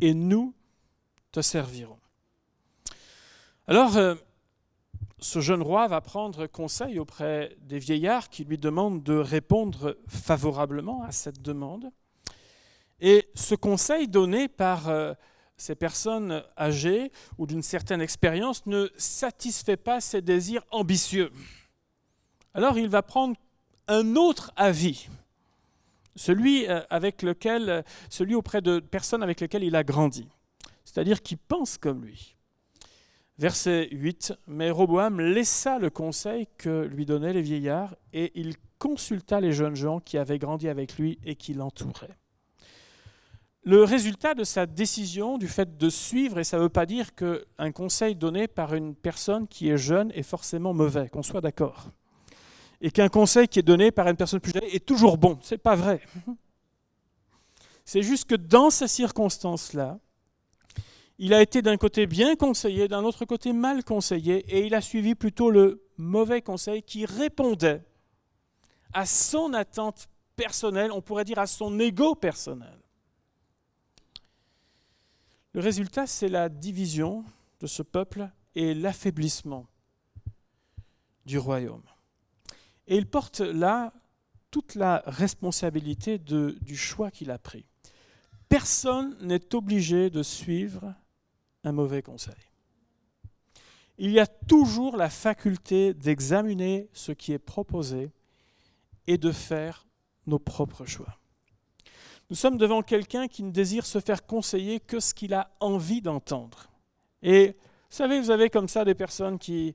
et 0.00 0.12
nous 0.12 0.52
te 1.32 1.40
servirons. 1.40 1.98
Alors, 3.66 3.96
euh, 3.96 4.14
ce 5.18 5.40
jeune 5.40 5.62
roi 5.62 5.86
va 5.88 6.00
prendre 6.00 6.46
conseil 6.46 6.98
auprès 6.98 7.56
des 7.60 7.78
vieillards 7.78 8.28
qui 8.28 8.44
lui 8.44 8.58
demandent 8.58 9.02
de 9.02 9.14
répondre 9.14 9.96
favorablement 10.08 11.02
à 11.04 11.12
cette 11.12 11.40
demande. 11.40 11.90
Et 13.00 13.28
ce 13.34 13.54
conseil 13.54 14.08
donné 14.08 14.48
par 14.48 14.88
euh, 14.88 15.14
ces 15.56 15.74
personnes 15.74 16.42
âgées 16.58 17.12
ou 17.38 17.46
d'une 17.46 17.62
certaine 17.62 18.00
expérience 18.00 18.66
ne 18.66 18.88
satisfait 18.96 19.76
pas 19.76 20.00
ses 20.00 20.22
désirs 20.22 20.64
ambitieux. 20.70 21.30
Alors 22.54 22.78
il 22.78 22.88
va 22.88 23.02
prendre 23.02 23.36
un 23.88 24.16
autre 24.16 24.52
avis, 24.56 25.08
celui, 26.16 26.68
euh, 26.68 26.80
avec 26.90 27.22
lequel, 27.22 27.68
euh, 27.68 27.82
celui 28.08 28.34
auprès 28.34 28.62
de 28.62 28.78
personnes 28.78 29.22
avec 29.22 29.40
lesquelles 29.40 29.64
il 29.64 29.76
a 29.76 29.84
grandi, 29.84 30.28
c'est-à-dire 30.84 31.22
qui 31.22 31.36
pensent 31.36 31.78
comme 31.78 32.04
lui. 32.04 32.33
Verset 33.38 33.88
8, 33.90 34.34
mais 34.46 34.70
Roboam 34.70 35.20
laissa 35.20 35.78
le 35.78 35.90
conseil 35.90 36.46
que 36.56 36.84
lui 36.84 37.04
donnaient 37.04 37.32
les 37.32 37.42
vieillards 37.42 37.96
et 38.12 38.32
il 38.36 38.54
consulta 38.78 39.40
les 39.40 39.52
jeunes 39.52 39.74
gens 39.74 39.98
qui 39.98 40.18
avaient 40.18 40.38
grandi 40.38 40.68
avec 40.68 40.98
lui 40.98 41.18
et 41.24 41.34
qui 41.34 41.54
l'entouraient. 41.54 42.16
Le 43.64 43.82
résultat 43.82 44.34
de 44.34 44.44
sa 44.44 44.66
décision, 44.66 45.38
du 45.38 45.48
fait 45.48 45.76
de 45.76 45.88
suivre, 45.88 46.38
et 46.38 46.44
ça 46.44 46.58
ne 46.58 46.62
veut 46.62 46.68
pas 46.68 46.86
dire 46.86 47.14
qu'un 47.14 47.72
conseil 47.72 48.14
donné 48.14 48.46
par 48.46 48.74
une 48.74 48.94
personne 48.94 49.48
qui 49.48 49.70
est 49.70 49.78
jeune 49.78 50.12
est 50.12 50.22
forcément 50.22 50.74
mauvais, 50.74 51.08
qu'on 51.08 51.22
soit 51.22 51.40
d'accord 51.40 51.90
et 52.84 52.90
qu'un 52.90 53.08
conseil 53.08 53.48
qui 53.48 53.58
est 53.58 53.62
donné 53.62 53.90
par 53.90 54.08
une 54.08 54.16
personne 54.16 54.40
plus 54.40 54.54
âgée 54.54 54.76
est 54.76 54.84
toujours 54.84 55.16
bon. 55.16 55.38
Ce 55.40 55.54
n'est 55.54 55.58
pas 55.58 55.74
vrai. 55.74 56.02
C'est 57.86 58.02
juste 58.02 58.28
que 58.28 58.34
dans 58.34 58.68
ces 58.68 58.88
circonstances-là, 58.88 59.98
il 61.18 61.32
a 61.32 61.42
été 61.42 61.62
d'un 61.62 61.76
côté 61.76 62.06
bien 62.06 62.36
conseillé, 62.36 62.88
d'un 62.88 63.04
autre 63.04 63.24
côté 63.24 63.52
mal 63.52 63.84
conseillé, 63.84 64.44
et 64.48 64.66
il 64.66 64.74
a 64.74 64.80
suivi 64.80 65.14
plutôt 65.14 65.50
le 65.50 65.84
mauvais 65.96 66.42
conseil 66.42 66.82
qui 66.82 67.06
répondait 67.06 67.82
à 68.92 69.06
son 69.06 69.52
attente 69.52 70.08
personnelle, 70.36 70.90
on 70.92 71.00
pourrait 71.00 71.24
dire 71.24 71.38
à 71.38 71.46
son 71.46 71.78
ego 71.78 72.14
personnel. 72.14 72.78
Le 75.52 75.60
résultat, 75.60 76.06
c'est 76.06 76.28
la 76.28 76.48
division 76.48 77.24
de 77.60 77.66
ce 77.68 77.82
peuple 77.82 78.28
et 78.56 78.74
l'affaiblissement 78.74 79.66
du 81.26 81.38
royaume. 81.38 81.84
Et 82.88 82.96
il 82.96 83.06
porte 83.06 83.40
là 83.40 83.92
toute 84.50 84.74
la 84.74 85.02
responsabilité 85.06 86.18
du 86.18 86.76
choix 86.76 87.10
qu'il 87.10 87.30
a 87.30 87.38
pris. 87.38 87.64
Personne 88.48 89.16
n'est 89.20 89.54
obligé 89.54 90.10
de 90.10 90.22
suivre 90.22 90.94
un 91.64 91.72
mauvais 91.72 92.02
conseil. 92.02 92.34
il 93.96 94.10
y 94.10 94.20
a 94.20 94.26
toujours 94.26 94.96
la 94.96 95.08
faculté 95.08 95.94
d'examiner 95.94 96.88
ce 96.92 97.12
qui 97.12 97.32
est 97.32 97.38
proposé 97.38 98.10
et 99.06 99.18
de 99.18 99.32
faire 99.32 99.86
nos 100.26 100.38
propres 100.38 100.84
choix. 100.84 101.18
Nous 102.30 102.36
sommes 102.36 102.56
devant 102.56 102.82
quelqu'un 102.82 103.28
qui 103.28 103.42
ne 103.42 103.50
désire 103.50 103.86
se 103.86 104.00
faire 104.00 104.26
conseiller 104.26 104.80
que 104.80 104.98
ce 104.98 105.14
qu'il 105.14 105.34
a 105.34 105.50
envie 105.60 106.00
d'entendre. 106.00 106.70
Et 107.22 107.48
vous 107.48 107.96
savez, 107.96 108.18
vous 108.18 108.30
avez 108.30 108.50
comme 108.50 108.68
ça 108.68 108.84
des 108.84 108.94
personnes 108.94 109.38
qui 109.38 109.74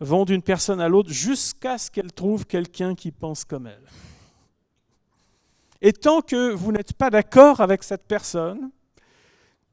vont 0.00 0.24
d'une 0.24 0.42
personne 0.42 0.80
à 0.80 0.88
l'autre 0.88 1.10
jusqu'à 1.10 1.78
ce 1.78 1.90
qu'elle 1.90 2.12
trouve 2.12 2.46
quelqu'un 2.46 2.94
qui 2.94 3.10
pense 3.10 3.44
comme 3.44 3.66
elle. 3.66 3.88
Et 5.80 5.92
tant 5.92 6.20
que 6.20 6.52
vous 6.52 6.72
n'êtes 6.72 6.92
pas 6.92 7.10
d'accord 7.10 7.60
avec 7.60 7.82
cette 7.82 8.06
personne, 8.06 8.70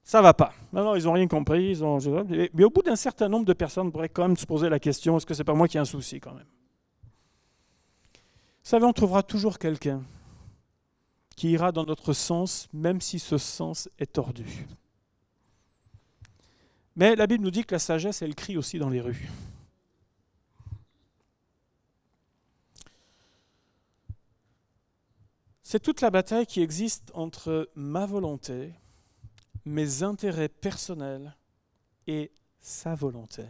ça 0.05 0.21
va 0.21 0.35
pas. 0.35 0.53
Non, 0.71 0.83
non, 0.83 0.95
ils 0.95 1.05
n'ont 1.05 1.13
rien 1.13 1.27
compris. 1.27 1.75
Mais 2.53 2.63
au 2.63 2.69
bout 2.69 2.83
d'un 2.83 2.95
certain 2.95 3.27
nombre 3.27 3.45
de 3.45 3.53
personnes, 3.53 3.87
on 3.87 3.91
pourrait 3.91 4.07
quand 4.07 4.27
même 4.27 4.37
se 4.37 4.45
poser 4.45 4.69
la 4.69 4.79
question 4.79 5.17
est-ce 5.17 5.25
que 5.25 5.33
c'est 5.33 5.43
pas 5.43 5.55
moi 5.55 5.67
qui 5.67 5.77
ai 5.77 5.79
un 5.79 5.85
souci 5.85 6.19
quand 6.19 6.33
même? 6.33 6.45
Vous 8.13 8.69
savez, 8.69 8.85
on 8.85 8.93
trouvera 8.93 9.23
toujours 9.23 9.57
quelqu'un 9.57 10.03
qui 11.35 11.49
ira 11.51 11.71
dans 11.71 11.85
notre 11.85 12.13
sens, 12.13 12.69
même 12.71 13.01
si 13.01 13.17
ce 13.17 13.39
sens 13.39 13.89
est 13.97 14.13
tordu. 14.13 14.67
Mais 16.95 17.15
la 17.15 17.25
Bible 17.25 17.43
nous 17.43 17.51
dit 17.51 17.65
que 17.65 17.73
la 17.73 17.79
sagesse, 17.79 18.21
elle 18.21 18.35
crie 18.35 18.57
aussi 18.57 18.77
dans 18.77 18.89
les 18.89 19.01
rues. 19.01 19.29
C'est 25.63 25.79
toute 25.79 26.01
la 26.01 26.11
bataille 26.11 26.45
qui 26.45 26.61
existe 26.61 27.11
entre 27.15 27.69
ma 27.75 28.05
volonté, 28.05 28.71
mes 29.65 30.03
intérêts 30.03 30.49
personnels 30.49 31.35
et 32.07 32.31
sa 32.59 32.95
volonté, 32.95 33.43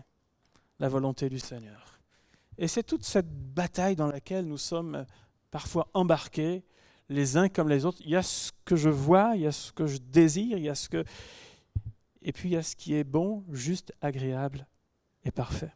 la 0.79 0.89
volonté 0.89 1.29
du 1.29 1.39
Seigneur. 1.39 1.99
Et 2.57 2.67
c'est 2.67 2.83
toute 2.83 3.03
cette 3.03 3.29
bataille 3.53 3.95
dans 3.95 4.07
laquelle 4.07 4.45
nous 4.45 4.57
sommes 4.57 5.05
parfois 5.51 5.89
embarqués 5.93 6.63
les 7.09 7.37
uns 7.37 7.49
comme 7.49 7.69
les 7.69 7.85
autres. 7.85 7.99
Il 8.01 8.09
y 8.09 8.15
a 8.15 8.23
ce 8.23 8.51
que 8.63 8.75
je 8.75 8.89
vois, 8.89 9.33
il 9.35 9.41
y 9.41 9.47
a 9.47 9.51
ce 9.51 9.71
que 9.71 9.87
je 9.87 9.97
désire, 9.97 10.57
il 10.57 10.63
y 10.63 10.69
a 10.69 10.75
ce 10.75 10.89
que... 10.89 11.03
Et 12.21 12.31
puis 12.31 12.49
il 12.49 12.53
y 12.53 12.57
a 12.57 12.63
ce 12.63 12.75
qui 12.75 12.95
est 12.95 13.03
bon, 13.03 13.43
juste, 13.51 13.93
agréable 14.01 14.67
et 15.23 15.31
parfait. 15.31 15.73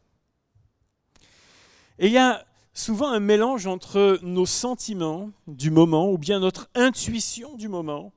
Et 1.98 2.06
il 2.06 2.12
y 2.12 2.18
a 2.18 2.44
souvent 2.72 3.10
un 3.10 3.20
mélange 3.20 3.66
entre 3.66 4.18
nos 4.22 4.46
sentiments 4.46 5.30
du 5.46 5.70
moment, 5.70 6.10
ou 6.10 6.18
bien 6.18 6.40
notre 6.40 6.68
intuition 6.74 7.56
du 7.56 7.68
moment, 7.68 8.12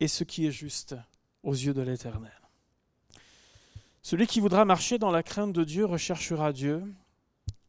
et 0.00 0.08
ce 0.08 0.24
qui 0.24 0.46
est 0.46 0.50
juste 0.50 0.96
aux 1.42 1.52
yeux 1.52 1.74
de 1.74 1.82
l'Éternel. 1.82 2.32
Celui 4.02 4.26
qui 4.26 4.40
voudra 4.40 4.64
marcher 4.64 4.98
dans 4.98 5.10
la 5.10 5.22
crainte 5.22 5.52
de 5.52 5.62
Dieu 5.62 5.84
recherchera 5.84 6.52
Dieu 6.52 6.82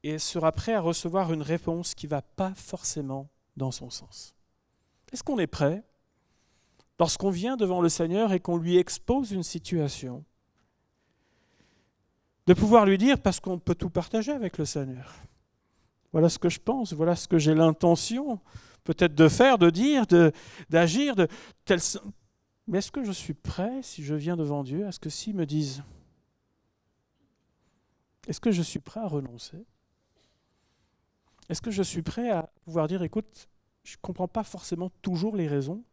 et 0.03 0.17
sera 0.17 0.51
prêt 0.51 0.73
à 0.73 0.81
recevoir 0.81 1.33
une 1.33 1.41
réponse 1.41 1.93
qui 1.93 2.07
ne 2.07 2.11
va 2.11 2.21
pas 2.21 2.53
forcément 2.55 3.29
dans 3.57 3.71
son 3.71 3.89
sens. 3.89 4.33
Est-ce 5.11 5.23
qu'on 5.23 5.39
est 5.39 5.47
prêt 5.47 5.83
lorsqu'on 6.99 7.29
vient 7.29 7.57
devant 7.57 7.81
le 7.81 7.89
Seigneur 7.89 8.31
et 8.31 8.39
qu'on 8.39 8.57
lui 8.57 8.77
expose 8.77 9.31
une 9.31 9.43
situation 9.43 10.23
de 12.47 12.53
pouvoir 12.53 12.85
lui 12.85 12.97
dire, 12.97 13.21
parce 13.21 13.39
qu'on 13.39 13.59
peut 13.59 13.75
tout 13.75 13.89
partager 13.89 14.31
avec 14.31 14.57
le 14.57 14.65
Seigneur, 14.65 15.13
voilà 16.11 16.29
ce 16.29 16.39
que 16.39 16.49
je 16.49 16.59
pense, 16.59 16.93
voilà 16.93 17.15
ce 17.15 17.27
que 17.27 17.37
j'ai 17.37 17.53
l'intention 17.53 18.39
peut-être 18.83 19.15
de 19.15 19.27
faire, 19.27 19.57
de 19.57 19.69
dire, 19.69 20.05
d'agir, 20.69 21.15
de, 21.15 21.27
tel... 21.65 21.79
Mais 22.71 22.77
est-ce 22.77 22.91
que 22.91 23.03
je 23.03 23.11
suis 23.11 23.33
prêt, 23.33 23.83
si 23.83 24.01
je 24.01 24.15
viens 24.15 24.37
devant 24.37 24.63
Dieu, 24.63 24.87
à 24.87 24.93
ce 24.93 24.99
que 24.99 25.09
s'il 25.09 25.35
me 25.35 25.45
dise, 25.45 25.83
est-ce 28.27 28.39
que 28.39 28.49
je 28.49 28.61
suis 28.61 28.79
prêt 28.79 29.01
à 29.01 29.07
renoncer? 29.07 29.65
Est-ce 31.49 31.61
que 31.61 31.69
je 31.69 31.83
suis 31.83 32.01
prêt 32.01 32.31
à 32.31 32.43
pouvoir 32.63 32.87
dire, 32.87 33.03
écoute, 33.03 33.49
je 33.83 33.97
ne 33.97 34.01
comprends 34.01 34.29
pas 34.29 34.45
forcément 34.45 34.89
toujours 35.01 35.35
les 35.35 35.49
raisons. 35.49 35.83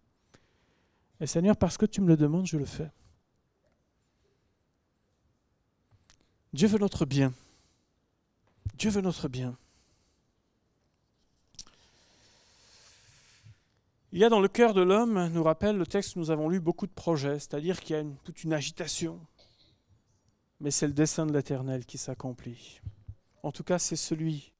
Et 1.18 1.26
Seigneur, 1.26 1.56
parce 1.56 1.78
que 1.78 1.84
tu 1.84 2.00
me 2.00 2.06
le 2.06 2.16
demandes, 2.16 2.46
je 2.46 2.56
le 2.56 2.64
fais. 2.64 2.92
Dieu 6.52 6.68
veut 6.68 6.78
notre 6.78 7.06
bien. 7.06 7.34
Dieu 8.74 8.90
veut 8.90 9.00
notre 9.00 9.26
bien. 9.26 9.58
Il 14.10 14.18
y 14.18 14.24
a 14.24 14.30
dans 14.30 14.40
le 14.40 14.48
cœur 14.48 14.72
de 14.72 14.80
l'homme, 14.80 15.28
nous 15.34 15.42
rappelle 15.42 15.76
le 15.76 15.86
texte 15.86 16.16
nous 16.16 16.30
avons 16.30 16.48
lu, 16.48 16.60
beaucoup 16.60 16.86
de 16.86 16.92
projets, 16.92 17.38
c'est-à-dire 17.38 17.78
qu'il 17.80 17.94
y 17.94 17.98
a 17.98 18.04
toute 18.24 18.42
une 18.42 18.54
agitation. 18.54 19.20
Mais 20.60 20.70
c'est 20.70 20.86
le 20.86 20.94
dessein 20.94 21.26
de 21.26 21.32
l'Éternel 21.32 21.84
qui 21.84 21.98
s'accomplit. 21.98 22.80
En 23.42 23.52
tout 23.52 23.64
cas, 23.64 23.78
c'est 23.78 23.96
celui 23.96 24.54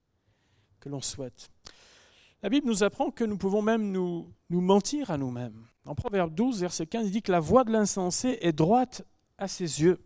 que 0.81 0.91
l'on 0.91 1.01
souhaite. 1.01 1.51
La 2.43 2.51
Bible 2.51 2.67
nous 2.67 2.85
apprend 2.85 3.11
que 3.11 3.25
nous 3.25 3.39
pouvons 3.39 3.63
même 3.63 3.91
nous, 3.91 4.31
mentir 4.51 5.11
à 5.11 5.17
nous-mêmes. 5.17 5.65
En 5.87 5.95
Proverbe 5.95 6.35
12, 6.35 6.61
verset 6.61 6.87
15, 6.87 7.07
il 7.07 7.11
dit 7.11 7.23
que 7.23 7.33
la 7.33 7.41
voix 7.41 7.65
de 7.65 7.73
l'insensé 7.73 8.39
est 8.43 8.53
droite 8.53 9.03
à 9.39 9.49
ses 9.49 9.81
yeux. 9.81 9.99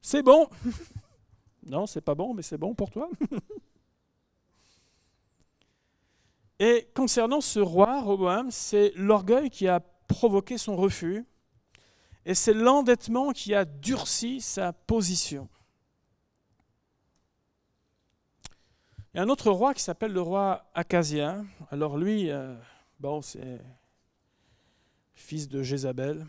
C'est 0.00 0.22
bon. 0.22 0.48
non, 1.66 1.86
c'est 1.86 2.00
pas 2.02 2.14
bon, 2.14 2.34
mais 2.34 2.42
c'est 2.42 2.56
bon 2.56 2.72
pour 2.72 2.90
toi. 2.90 3.10
Et 6.58 6.88
concernant 6.94 7.40
ce 7.40 7.60
roi, 7.60 8.00
Roboam, 8.00 8.50
c'est 8.50 8.92
l'orgueil 8.96 9.50
qui 9.50 9.68
a 9.68 9.80
provoqué 10.08 10.56
son 10.56 10.76
refus, 10.76 11.26
et 12.24 12.34
c'est 12.34 12.54
l'endettement 12.54 13.32
qui 13.32 13.54
a 13.54 13.64
durci 13.64 14.40
sa 14.40 14.72
position. 14.72 15.48
Il 19.12 19.18
y 19.18 19.20
a 19.20 19.22
un 19.22 19.28
autre 19.28 19.50
roi 19.50 19.74
qui 19.74 19.82
s'appelle 19.82 20.12
le 20.12 20.20
roi 20.20 20.66
Acasia. 20.74 21.42
Alors 21.70 21.96
lui, 21.96 22.30
euh, 22.30 22.54
bon, 23.00 23.22
c'est 23.22 23.60
fils 25.14 25.48
de 25.48 25.62
Jézabel. 25.62 26.26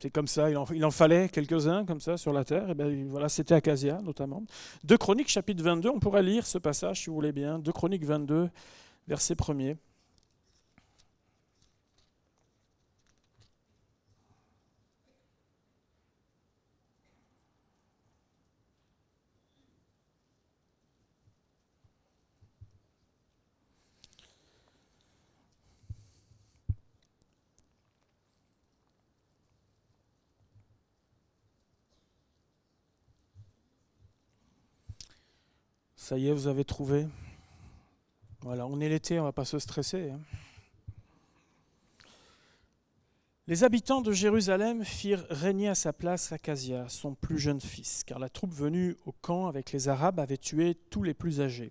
C'est 0.00 0.10
comme 0.10 0.28
ça, 0.28 0.50
il 0.50 0.84
en, 0.84 0.90
fallait 0.90 1.28
quelques-uns 1.28 1.84
comme 1.84 2.00
ça 2.00 2.16
sur 2.16 2.32
la 2.32 2.42
terre. 2.42 2.70
Et 2.70 2.74
bien 2.74 2.90
voilà, 3.08 3.28
c'était 3.28 3.54
Acasia 3.54 4.00
notamment. 4.02 4.44
De 4.82 4.96
Chroniques 4.96 5.28
chapitre 5.28 5.62
22, 5.62 5.90
on 5.90 6.00
pourrait 6.00 6.22
lire 6.22 6.46
ce 6.46 6.56
passage 6.56 7.02
si 7.02 7.10
vous 7.10 7.14
voulez 7.14 7.32
bien. 7.32 7.58
De 7.58 7.70
Chroniques 7.70 8.04
22, 8.04 8.48
verset 9.06 9.34
1er. 9.34 9.76
Ça 36.10 36.18
y 36.18 36.26
est, 36.26 36.32
vous 36.32 36.48
avez 36.48 36.64
trouvé 36.64 37.06
Voilà, 38.40 38.66
on 38.66 38.80
est 38.80 38.88
l'été, 38.88 39.20
on 39.20 39.22
ne 39.22 39.28
va 39.28 39.32
pas 39.32 39.44
se 39.44 39.60
stresser. 39.60 40.10
Hein. 40.10 40.18
Les 43.46 43.62
habitants 43.62 44.00
de 44.00 44.10
Jérusalem 44.10 44.84
firent 44.84 45.24
régner 45.30 45.68
à 45.68 45.76
sa 45.76 45.92
place 45.92 46.32
Acasia, 46.32 46.88
son 46.88 47.14
plus 47.14 47.38
jeune 47.38 47.60
fils, 47.60 48.02
car 48.02 48.18
la 48.18 48.28
troupe 48.28 48.52
venue 48.52 48.96
au 49.06 49.12
camp 49.12 49.46
avec 49.46 49.70
les 49.70 49.88
Arabes 49.88 50.18
avait 50.18 50.36
tué 50.36 50.74
tous 50.74 51.04
les 51.04 51.14
plus 51.14 51.40
âgés. 51.40 51.70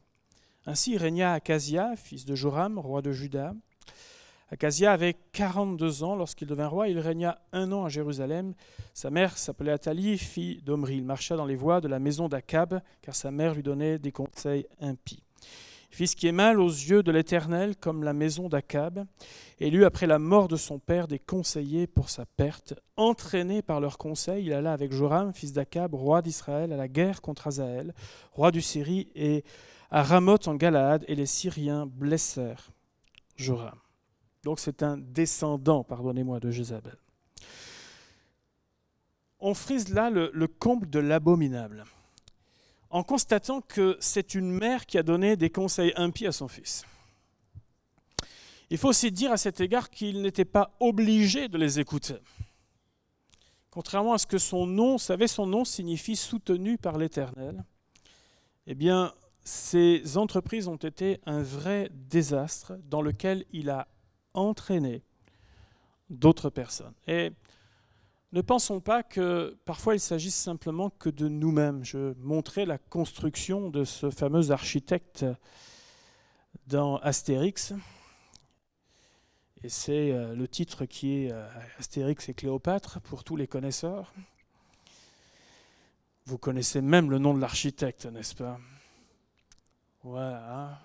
Ainsi 0.65 0.97
régna 0.97 1.34
Acasia, 1.34 1.97
fils 1.97 2.23
de 2.23 2.34
Joram, 2.34 2.80
roi 2.80 3.02
de 3.02 3.12
Juda, 3.12 3.54
Acasia 4.52 4.92
avait 4.92 5.16
42 5.34 6.04
ans 6.04 6.16
lorsqu'il 6.16 6.48
devint 6.48 6.68
roi. 6.68 6.88
Il 6.88 7.00
régna 7.00 7.40
un 7.54 7.72
an 7.72 7.86
à 7.86 7.90
Jérusalem. 7.90 8.54
Sa 8.94 9.10
mère 9.10 9.38
s'appelait 9.38 9.72
Athalie, 9.72 10.18
fille 10.18 10.62
d'Omri. 10.64 10.98
Il 10.98 11.06
marcha 11.06 11.36
dans 11.36 11.46
les 11.46 11.56
voies 11.56 11.82
de 11.82 11.88
la 11.88 12.00
maison 12.00 12.28
d'Akab, 12.28 12.82
car 13.02 13.16
sa 13.16 13.32
mère 13.32 13.54
lui 13.54 13.64
donnait 13.64 14.00
des 14.00 14.12
conseils 14.12 14.66
impies. 14.82 15.24
Fils 15.92 16.14
qui 16.14 16.28
est 16.28 16.32
mal 16.32 16.60
aux 16.60 16.70
yeux 16.70 17.02
de 17.02 17.12
l'Éternel, 17.12 17.76
comme 17.76 18.04
la 18.04 18.14
maison 18.14 18.48
d'Akab, 18.48 19.06
élu 19.60 19.86
après 19.86 20.06
la 20.06 20.20
mort 20.20 20.48
de 20.48 20.56
son 20.56 20.78
père 20.78 21.08
des 21.08 21.18
conseillers 21.18 21.88
pour 21.88 22.10
sa 22.10 22.26
perte. 22.26 22.76
Entraîné 22.96 23.62
par 23.62 23.80
leurs 23.80 23.98
conseils, 23.98 24.46
il 24.46 24.54
alla 24.54 24.72
avec 24.72 24.92
Joram, 24.92 25.34
fils 25.34 25.52
d'Akab, 25.52 25.96
roi 25.96 26.22
d'Israël, 26.22 26.74
à 26.74 26.78
la 26.78 26.88
guerre 26.88 27.22
contre 27.22 27.48
Azaël, 27.48 27.94
roi 28.32 28.52
du 28.52 28.62
Syrie, 28.62 29.10
et 29.16 29.44
à 29.90 30.04
Ramoth 30.04 30.48
en 30.48 30.56
Galaad, 30.56 31.06
et 31.08 31.16
les 31.16 31.26
Syriens 31.26 31.88
blessèrent 31.88 32.70
Joram. 33.36 33.80
Donc 34.43 34.60
c'est 34.60 34.84
un 34.84 34.97
descendant, 34.97 35.84
pardonnez-moi, 35.84 36.39
de 36.39 36.49
Jézabel. 36.52 36.97
On 39.39 39.54
frise 39.54 39.89
là 39.89 40.10
le, 40.10 40.32
le 40.34 40.47
comble 40.47 40.89
de 40.89 40.99
l'abominable, 40.99 41.86
en 42.89 43.04
constatant 43.04 43.62
que 43.62 43.97
c'est 43.99 44.36
une 44.36 44.52
mère 44.52 44.86
qui 44.86 44.97
a 44.97 45.04
donné 45.04 45.36
des 45.38 45.49
conseils 45.49 45.93
impies 45.95 46.28
à 46.28 46.32
son 46.32 46.47
fils. 46.47 46.86
Il 48.69 48.78
faut 48.78 48.89
aussi 48.89 49.12
dire 49.12 49.32
à 49.32 49.38
cet 49.38 49.62
égard 49.62 49.89
qu'il 49.89 50.21
n'était 50.21 50.45
pas 50.45 50.75
obligé 50.80 51.47
de 51.47 51.58
les 51.58 51.80
écouter. 51.80 52.17
contrairement 53.71 54.13
à 54.13 54.17
ce 54.17 54.28
que 54.28 54.38
son 54.38 54.65
nom, 54.65 54.93
vous 54.93 54.99
savez, 54.99 55.28
son 55.28 55.45
nom 55.45 55.63
signifie 55.63 56.15
soutenu 56.15 56.78
par 56.78 56.97
l'Éternel, 56.97 57.63
eh 58.67 58.75
bien, 58.75 59.13
ces 59.43 60.17
entreprises 60.17 60.67
ont 60.67 60.75
été 60.75 61.19
un 61.25 61.41
vrai 61.41 61.89
désastre 61.93 62.73
dans 62.89 63.02
lequel 63.02 63.45
il 63.52 63.69
a 63.69 63.88
entraîné 64.39 65.04
d'autres 66.10 66.49
personnes. 66.49 66.93
Et 67.08 67.32
ne 68.32 68.41
pensons 68.41 68.80
pas 68.80 69.02
que 69.04 69.58
parfois 69.65 69.95
il 69.95 69.99
s'agisse 69.99 70.36
simplement 70.36 70.89
que 70.91 71.10
de 71.10 71.28
nous-mêmes. 71.28 71.84
Je 71.84 72.13
montrais 72.19 72.65
la 72.65 72.78
construction 72.78 73.69
de 73.69 73.84
ce 73.84 74.10
fameux 74.10 74.52
architecte 74.52 75.25
dans 76.67 76.97
Astérix. 76.97 77.73
Et 79.63 79.69
c'est 79.69 80.12
euh, 80.12 80.36
le 80.36 80.47
titre 80.47 80.86
qui 80.86 81.25
est 81.25 81.32
euh, 81.32 81.47
Astérix 81.80 82.30
et 82.30 82.34
Cléopâtre 82.34 83.02
pour 83.02 83.23
tous 83.23 83.36
les 83.36 83.47
connaisseurs. 83.47 84.13
Vous 86.25 86.38
connaissez 86.38 86.82
même 86.82 87.10
le 87.10 87.17
nom 87.17 87.34
de 87.34 87.41
l'architecte, 87.41 88.06
n'est-ce 88.06 88.36
pas? 88.36 88.60
Voilà. 90.04 90.80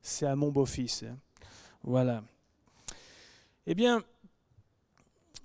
C'est 0.00 0.26
à 0.26 0.36
mon 0.36 0.50
beau-fils. 0.50 1.02
Hein. 1.02 1.18
Voilà. 1.82 2.22
Eh 3.66 3.74
bien, 3.74 4.02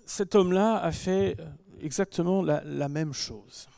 cet 0.05 0.35
homme-là 0.35 0.77
a 0.77 0.91
fait 0.91 1.39
euh, 1.39 1.45
exactement 1.81 2.41
la, 2.41 2.89
même 2.89 3.13
chose. 3.13 3.69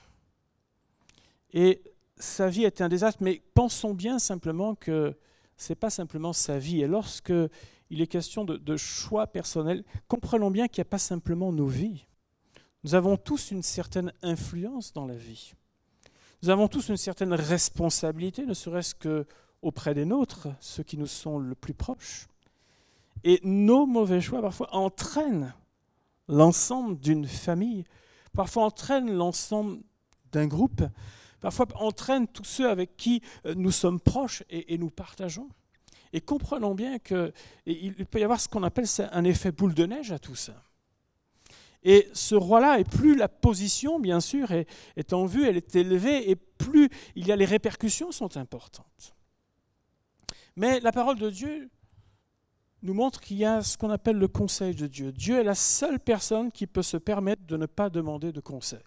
Et 1.54 1.82
sa 2.17 2.49
vie 2.49 2.63
était 2.63 2.84
un 2.84 2.89
désastre, 2.89 3.21
mais 3.21 3.41
pensons 3.54 3.93
bien 3.93 4.17
simplement 4.17 4.75
que 4.75 5.15
ce 5.58 5.71
n'est 5.71 5.75
pas 5.75 5.89
simplement 5.89 6.34
sa 6.34 6.58
vie. 6.58 6.82
Et 6.82 6.88
lorsque 6.88 7.34
il 7.89 8.01
est 8.01 8.08
question 8.08 8.45
de, 8.45 8.58
de 8.58 8.77
choix 8.77 9.27
personnels, 9.27 9.84
comprenons 10.08 10.49
bien 10.49 10.67
qu'il 10.67 10.82
n'y 10.82 10.88
a 10.88 10.89
pas 10.89 10.97
simplement 10.97 11.51
nos 11.51 11.67
vies. 11.67 12.06
Nous 12.84 12.95
avons 12.95 13.17
tous 13.17 13.51
une 13.51 13.62
certaine 13.62 14.12
influence 14.23 14.93
dans 14.93 15.06
la 15.06 15.15
vie. 15.15 15.54
Nous 16.41 16.49
avons 16.49 16.67
tous 16.67 16.89
une 16.89 16.97
certaine 16.97 17.34
responsabilité, 17.34 18.47
ne 18.47 18.56
serait-ce 18.56 18.95
que 18.95 19.27
auprès 19.62 19.93
des 19.93 20.06
nôtres, 20.06 20.47
ceux 20.60 20.82
qui 20.82 20.97
nous 20.97 21.06
sont 21.06 21.38
le 21.38 21.54
plus 21.54 21.75
proches. 21.75 22.27
Et 23.23 23.39
nos 23.43 23.86
mauvais 23.86 24.21
choix 24.21 24.41
parfois 24.41 24.73
entraînent 24.75 25.53
l'ensemble 26.27 26.97
d'une 26.99 27.27
famille, 27.27 27.84
parfois 28.34 28.63
entraînent 28.63 29.12
l'ensemble 29.12 29.79
d'un 30.31 30.47
groupe, 30.47 30.84
parfois 31.39 31.67
entraînent 31.75 32.27
tous 32.27 32.45
ceux 32.45 32.69
avec 32.69 32.97
qui 32.97 33.21
euh, 33.45 33.53
nous 33.55 33.71
sommes 33.71 33.99
proches 33.99 34.43
et, 34.49 34.77
nous 34.77 34.89
partageons. 34.89 35.49
Et 36.13 36.21
comprenons 36.21 36.75
bien 36.75 36.99
qu'il 36.99 38.05
peut 38.10 38.19
y 38.19 38.23
avoir 38.23 38.41
ce 38.41 38.49
qu'on 38.49 38.63
appelle 38.63 38.86
un 39.12 39.23
effet 39.23 39.51
boule 39.51 39.73
de 39.73 39.86
neige 39.86 40.12
à 40.12 40.19
tout 40.19 40.36
ça. 40.36 40.62
Et 41.84 42.10
ce 42.13 42.36
roi-là, 42.36 42.79
et 42.79 42.84
plus 42.84 43.15
la 43.15 43.29
position, 43.29 43.99
bien 43.99 44.19
sûr, 44.19 44.51
est, 44.51 44.67
est, 44.97 45.13
en 45.13 45.25
vue, 45.25 45.47
elle 45.47 45.57
est 45.57 45.75
élevée, 45.75 46.29
et 46.29 46.36
plus 46.36 46.89
il 47.15 47.27
y 47.27 47.31
a 47.31 47.36
les 47.36 47.45
répercussions 47.45 48.12
sont 48.12 48.38
importantes. 48.38 49.15
Mais 50.55 50.79
la 50.81 50.91
parole 50.91 51.17
de 51.17 51.29
Dieu 51.29 51.69
nous 52.84 52.94
montre 52.94 53.22
qu'il 53.22 53.38
y 53.38 53.46
a 53.46 53.62
ce 53.62 53.78
qu'on 53.78 53.89
appelle 53.89 54.17
le 54.17 54.28
conseil 54.28 54.74
de 54.74 54.88
Dieu. 54.88 55.12
Dieu 55.12 55.39
est 55.39 55.44
la 55.44 55.56
seule 55.56 56.00
personne 56.00 56.52
qui 56.52 56.67
peut 56.67 56.82
se 56.82 56.98
permettre 56.98 57.44
de 57.46 57.58
ne 57.58 57.65
pas 57.65 57.89
demander 57.89 58.32
de 58.32 58.39
conseil. 58.39 58.80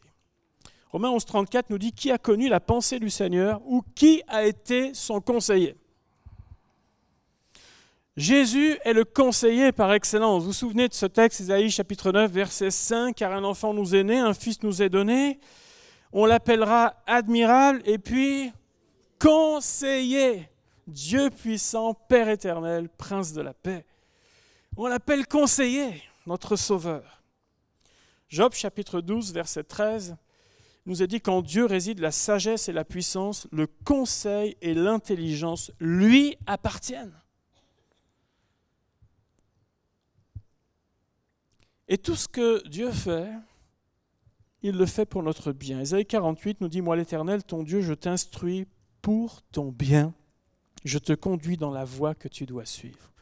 Romains 0.91 1.11
11, 1.11 1.25
34 1.25 1.71
nous 1.71 1.79
dit 1.79 1.93
qui 1.93 2.11
a 2.11 2.19
connu 2.19 2.49
la 2.49 2.61
pensée 2.61 2.99
du 2.99 3.11
Seigneur 3.11 3.61
ou 3.67 3.83
qui 3.95 4.23
a 4.29 4.45
été 4.45 4.95
son 4.95 5.21
conseiller? 5.21 5.77
Jésus 8.17 8.79
est 8.85 8.93
le 8.93 9.05
conseiller 9.05 9.73
par 9.73 9.93
excellence. 9.93 10.43
Vous 10.43 10.49
vous 10.49 10.53
souvenez 10.53 10.89
de 10.89 10.95
ce 10.95 11.07
texte, 11.07 11.41
Isaïe 11.41 11.69
chapitre 11.69 12.13
9, 12.13 12.31
verset 12.31 12.71
5, 12.71 13.17
car 13.17 13.33
un 13.33 13.43
enfant 13.43 13.75
nous 13.75 13.97
est 13.97 14.05
né, 14.05 14.21
un 14.21 14.35
fils 14.35 14.63
nous 14.63 14.83
est 14.83 14.89
donné, 14.89 15.41
on 16.13 16.27
l'appellera 16.27 16.95
admirable 17.09 17.83
et 17.85 17.99
puis 17.99 18.53
conseiller 19.19 20.49
Dieu 20.87 21.31
puissant, 21.31 21.95
Père 21.95 22.29
éternel, 22.29 22.89
Prince 22.89 23.33
de 23.33 23.41
la 23.41 23.55
paix. 23.55 23.85
On 24.77 24.87
l'appelle 24.87 25.27
conseiller, 25.27 26.03
notre 26.27 26.57
Sauveur. 26.57 27.23
Job 28.29 28.53
chapitre 28.55 29.01
12, 29.01 29.33
verset 29.33 29.65
13 29.65 30.17
nous 30.87 31.03
a 31.03 31.07
dit 31.07 31.21
qu'en 31.21 31.41
Dieu 31.41 31.65
réside 31.65 32.01
la 32.01 32.11
sagesse 32.11 32.69
et 32.69 32.73
la 32.73 32.85
puissance, 32.85 33.49
le 33.51 33.67
conseil 33.67 34.57
et 34.61 34.75
l'intelligence 34.75 35.73
lui 35.81 36.37
appartiennent. 36.47 37.15
Et 41.89 41.99
tout 41.99 42.17
ce 42.17 42.29
que 42.29 42.67
Dieu 42.69 42.91
fait, 42.91 43.31
il 44.63 44.77
le 44.77 44.87
fait 44.87 45.07
pour 45.07 45.23
notre 45.23 45.53
bien. 45.53 45.81
Ésaïe 45.81 46.07
48 46.07 46.61
nous 46.61 46.69
dit, 46.69 46.83
Moi 46.83 46.97
l'Éternel, 46.97 47.45
ton 47.45 47.63
Dieu, 47.63 47.81
je 47.81 47.95
t'instruis 47.95 48.67
pour 49.01 49.43
ton 49.53 49.71
bien 49.71 50.15
je 50.85 50.99
te 50.99 51.13
conduis 51.13 51.57
dans 51.57 51.71
la 51.71 51.85
voie 51.85 52.15
que 52.15 52.29
tu 52.29 52.47
dois 52.47 52.67
suivre. 52.67 53.13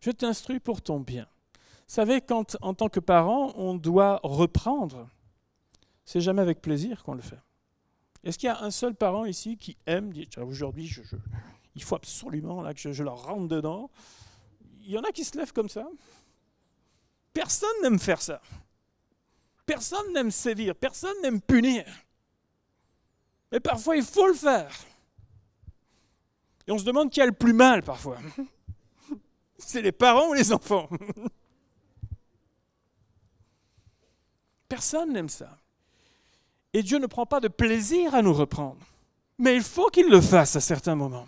Je 0.00 0.10
t'instruis 0.10 0.60
pour 0.60 0.82
ton 0.82 1.00
bien. 1.00 1.26
Vous 1.54 1.94
savez, 1.94 2.20
quand 2.20 2.56
en 2.60 2.74
tant 2.74 2.88
que 2.88 3.00
parent, 3.00 3.52
on 3.56 3.74
doit 3.74 4.20
reprendre, 4.22 5.08
c'est 6.04 6.20
jamais 6.20 6.42
avec 6.42 6.60
plaisir 6.60 7.02
qu'on 7.02 7.14
le 7.14 7.22
fait. 7.22 7.40
Est-ce 8.24 8.38
qu'il 8.38 8.48
y 8.48 8.50
a 8.50 8.62
un 8.62 8.70
seul 8.70 8.94
parent 8.94 9.24
ici 9.24 9.56
qui 9.56 9.76
aime, 9.86 10.12
dit 10.12 10.28
aujourd'hui, 10.36 10.90
il 11.74 11.82
faut 11.82 11.96
absolument 11.96 12.60
là, 12.62 12.74
que 12.74 12.80
je, 12.80 12.92
je 12.92 13.02
leur 13.02 13.22
rentre 13.22 13.48
dedans 13.48 13.90
Il 14.80 14.90
y 14.90 14.98
en 14.98 15.02
a 15.02 15.12
qui 15.12 15.24
se 15.24 15.36
lèvent 15.38 15.52
comme 15.52 15.68
ça. 15.68 15.88
Personne 17.32 17.82
n'aime 17.82 17.98
faire 17.98 18.20
ça. 18.20 18.42
Personne 19.64 20.12
n'aime 20.12 20.30
sévir, 20.30 20.74
personne 20.74 21.14
n'aime 21.22 21.40
punir. 21.40 21.84
Mais 23.52 23.60
parfois, 23.60 23.96
il 23.96 24.02
faut 24.02 24.26
le 24.26 24.34
faire. 24.34 24.70
Et 26.68 26.70
on 26.70 26.78
se 26.78 26.84
demande 26.84 27.10
qui 27.10 27.22
a 27.22 27.26
le 27.26 27.32
plus 27.32 27.54
mal 27.54 27.82
parfois. 27.82 28.18
C'est 29.58 29.80
les 29.80 29.90
parents 29.90 30.28
ou 30.28 30.34
les 30.34 30.52
enfants? 30.52 30.86
Personne 34.68 35.14
n'aime 35.14 35.30
ça. 35.30 35.56
Et 36.74 36.82
Dieu 36.82 36.98
ne 36.98 37.06
prend 37.06 37.24
pas 37.24 37.40
de 37.40 37.48
plaisir 37.48 38.14
à 38.14 38.20
nous 38.20 38.34
reprendre. 38.34 38.86
Mais 39.38 39.56
il 39.56 39.62
faut 39.62 39.88
qu'il 39.88 40.10
le 40.10 40.20
fasse 40.20 40.56
à 40.56 40.60
certains 40.60 40.94
moments. 40.94 41.26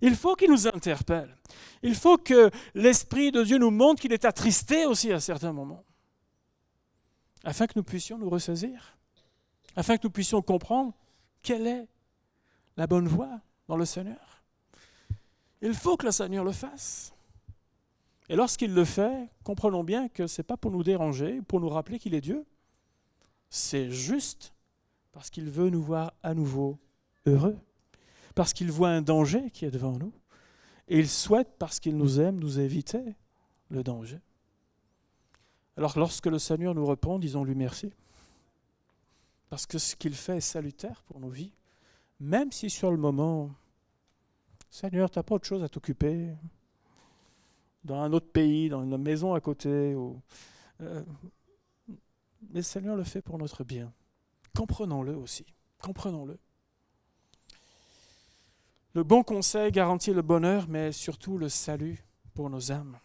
Il 0.00 0.16
faut 0.16 0.34
qu'il 0.34 0.50
nous 0.50 0.66
interpelle. 0.66 1.36
Il 1.82 1.94
faut 1.94 2.16
que 2.16 2.50
l'Esprit 2.74 3.32
de 3.32 3.44
Dieu 3.44 3.58
nous 3.58 3.70
montre 3.70 4.00
qu'il 4.00 4.14
est 4.14 4.24
attristé 4.24 4.86
aussi 4.86 5.12
à 5.12 5.20
certains 5.20 5.52
moments. 5.52 5.84
Afin 7.44 7.66
que 7.66 7.74
nous 7.76 7.82
puissions 7.82 8.16
nous 8.16 8.30
ressaisir. 8.30 8.96
Afin 9.76 9.98
que 9.98 10.06
nous 10.06 10.10
puissions 10.10 10.40
comprendre 10.40 10.94
quelle 11.42 11.66
est 11.66 11.86
la 12.78 12.86
bonne 12.86 13.08
voie 13.08 13.40
dans 13.68 13.76
le 13.76 13.84
Seigneur. 13.84 14.34
Il 15.64 15.72
faut 15.72 15.96
que 15.96 16.04
le 16.04 16.12
Seigneur 16.12 16.44
le 16.44 16.52
fasse. 16.52 17.14
Et 18.28 18.36
lorsqu'il 18.36 18.74
le 18.74 18.84
fait, 18.84 19.30
comprenons 19.44 19.82
bien 19.82 20.08
que 20.08 20.26
ce 20.26 20.40
n'est 20.40 20.44
pas 20.44 20.58
pour 20.58 20.70
nous 20.70 20.82
déranger, 20.82 21.40
pour 21.40 21.58
nous 21.58 21.70
rappeler 21.70 21.98
qu'il 21.98 22.14
est 22.14 22.20
Dieu. 22.20 22.44
C'est 23.48 23.90
juste 23.90 24.52
parce 25.10 25.30
qu'il 25.30 25.48
veut 25.48 25.70
nous 25.70 25.82
voir 25.82 26.12
à 26.22 26.34
nouveau 26.34 26.78
heureux, 27.24 27.56
parce 28.34 28.52
qu'il 28.52 28.70
voit 28.70 28.90
un 28.90 29.00
danger 29.00 29.50
qui 29.52 29.64
est 29.64 29.70
devant 29.70 29.92
nous. 29.92 30.12
Et 30.86 30.98
il 30.98 31.08
souhaite, 31.08 31.54
parce 31.58 31.80
qu'il 31.80 31.96
nous 31.96 32.20
aime, 32.20 32.38
nous 32.38 32.60
éviter 32.60 33.02
le 33.70 33.82
danger. 33.82 34.20
Alors 35.78 35.98
lorsque 35.98 36.26
le 36.26 36.38
Seigneur 36.38 36.74
nous 36.74 36.84
répond, 36.84 37.18
disons-lui 37.18 37.54
merci. 37.54 37.90
Parce 39.48 39.64
que 39.64 39.78
ce 39.78 39.96
qu'il 39.96 40.14
fait 40.14 40.36
est 40.36 40.42
salutaire 40.42 41.02
pour 41.04 41.20
nos 41.20 41.30
vies, 41.30 41.52
même 42.20 42.52
si 42.52 42.68
sur 42.68 42.90
le 42.90 42.98
moment 42.98 43.50
Seigneur, 44.74 45.08
tu 45.08 45.20
n'as 45.20 45.22
pas 45.22 45.36
autre 45.36 45.46
chose 45.46 45.62
à 45.62 45.68
t'occuper 45.68 46.34
dans 47.84 48.00
un 48.00 48.12
autre 48.12 48.26
pays, 48.26 48.68
dans 48.68 48.82
une 48.82 48.96
maison 48.98 49.32
à 49.32 49.40
côté. 49.40 49.94
Ou, 49.94 50.20
euh, 50.80 51.00
mais 52.50 52.60
Seigneur 52.60 52.96
le 52.96 53.04
fait 53.04 53.22
pour 53.22 53.38
notre 53.38 53.62
bien. 53.62 53.92
Comprenons-le 54.56 55.14
aussi. 55.16 55.46
Comprenons-le. 55.80 56.36
Le 58.94 59.04
bon 59.04 59.22
conseil 59.22 59.70
garantit 59.70 60.12
le 60.12 60.22
bonheur, 60.22 60.66
mais 60.68 60.90
surtout 60.90 61.38
le 61.38 61.48
salut 61.48 62.04
pour 62.34 62.50
nos 62.50 62.72
âmes. 62.72 62.98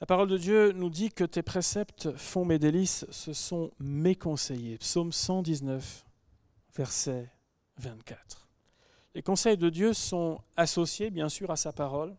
La 0.00 0.06
parole 0.06 0.28
de 0.28 0.38
Dieu 0.38 0.70
nous 0.70 0.90
dit 0.90 1.10
que 1.10 1.24
tes 1.24 1.42
préceptes 1.42 2.16
font 2.16 2.44
mes 2.44 2.60
délices, 2.60 3.04
ce 3.10 3.32
sont 3.32 3.72
mes 3.80 4.14
conseillers. 4.14 4.78
Psaume 4.78 5.10
119, 5.10 6.06
verset 6.76 7.32
24. 7.78 8.43
Les 9.14 9.22
conseils 9.22 9.56
de 9.56 9.70
Dieu 9.70 9.92
sont 9.92 10.40
associés, 10.56 11.10
bien 11.10 11.28
sûr, 11.28 11.52
à 11.52 11.56
sa 11.56 11.72
parole. 11.72 12.16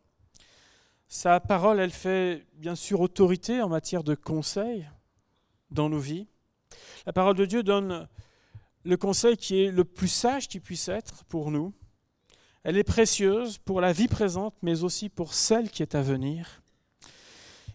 Sa 1.07 1.41
parole, 1.41 1.79
elle 1.81 1.91
fait, 1.91 2.45
bien 2.53 2.75
sûr, 2.75 3.01
autorité 3.01 3.61
en 3.61 3.67
matière 3.67 4.03
de 4.03 4.15
conseils 4.15 4.87
dans 5.71 5.89
nos 5.89 5.99
vies. 5.99 6.27
La 7.05 7.11
parole 7.11 7.35
de 7.35 7.45
Dieu 7.45 7.63
donne 7.63 8.07
le 8.85 8.97
conseil 8.97 9.35
qui 9.35 9.61
est 9.61 9.71
le 9.71 9.83
plus 9.83 10.07
sage 10.07 10.47
qui 10.47 10.61
puisse 10.61 10.87
être 10.87 11.25
pour 11.25 11.51
nous. 11.51 11.73
Elle 12.63 12.77
est 12.77 12.83
précieuse 12.83 13.57
pour 13.57 13.81
la 13.81 13.91
vie 13.91 14.07
présente, 14.07 14.55
mais 14.61 14.83
aussi 14.83 15.09
pour 15.09 15.33
celle 15.33 15.69
qui 15.69 15.81
est 15.81 15.95
à 15.95 16.01
venir. 16.01 16.63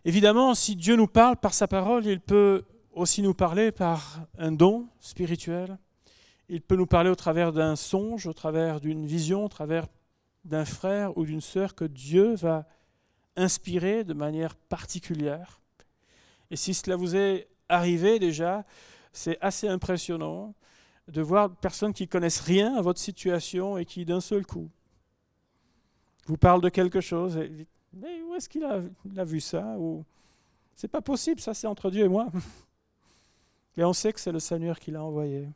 Évidemment, 0.06 0.54
si 0.54 0.76
Dieu 0.76 0.96
nous 0.96 1.06
parle 1.06 1.36
par 1.36 1.52
sa 1.52 1.68
parole, 1.68 2.06
il 2.06 2.20
peut 2.20 2.64
aussi 2.92 3.20
nous 3.20 3.34
parler 3.34 3.70
par 3.70 4.20
un 4.38 4.50
don 4.50 4.88
spirituel. 4.98 5.76
Il 6.52 6.62
peut 6.62 6.74
nous 6.74 6.86
parler 6.86 7.10
au 7.10 7.14
travers 7.14 7.52
d'un 7.52 7.76
songe, 7.76 8.26
au 8.26 8.32
travers 8.32 8.80
d'une 8.80 9.06
vision, 9.06 9.44
au 9.44 9.48
travers 9.48 9.86
d'un 10.44 10.64
frère 10.64 11.16
ou 11.16 11.24
d'une 11.24 11.40
sœur 11.40 11.76
que 11.76 11.84
Dieu 11.84 12.34
va 12.34 12.66
inspirer 13.36 14.02
de 14.02 14.14
manière 14.14 14.56
particulière. 14.56 15.60
Et 16.50 16.56
si 16.56 16.74
cela 16.74 16.96
vous 16.96 17.14
est 17.14 17.46
arrivé 17.68 18.18
déjà, 18.18 18.64
c'est 19.12 19.38
assez 19.40 19.68
impressionnant 19.68 20.52
de 21.06 21.22
voir 21.22 21.54
personnes 21.54 21.92
qui 21.92 22.08
connaissent 22.08 22.40
rien 22.40 22.74
à 22.74 22.82
votre 22.82 22.98
situation 22.98 23.78
et 23.78 23.84
qui 23.84 24.04
d'un 24.04 24.20
seul 24.20 24.44
coup 24.44 24.68
vous 26.26 26.36
parlent 26.36 26.62
de 26.62 26.68
quelque 26.68 27.00
chose 27.00 27.36
et 27.36 27.68
mais 27.92 28.22
où 28.22 28.34
est-ce 28.34 28.48
qu'il 28.48 28.64
a, 28.64 28.80
a, 29.16 29.24
vu 29.24 29.40
ça? 29.40 29.76
Ou 29.78 30.04
c'est 30.74 30.88
pas 30.88 31.00
possible, 31.00 31.40
ça 31.40 31.54
c'est 31.54 31.66
entre 31.66 31.90
Dieu 31.90 32.04
et 32.04 32.08
moi. 32.08 32.28
Et 33.76 33.84
on 33.84 33.92
sait 33.92 34.12
que 34.12 34.20
c'est 34.20 34.32
le 34.32 34.40
Seigneur 34.40 34.78
qui 34.78 34.90
l'a 34.90 35.02
envoyé 35.02 35.48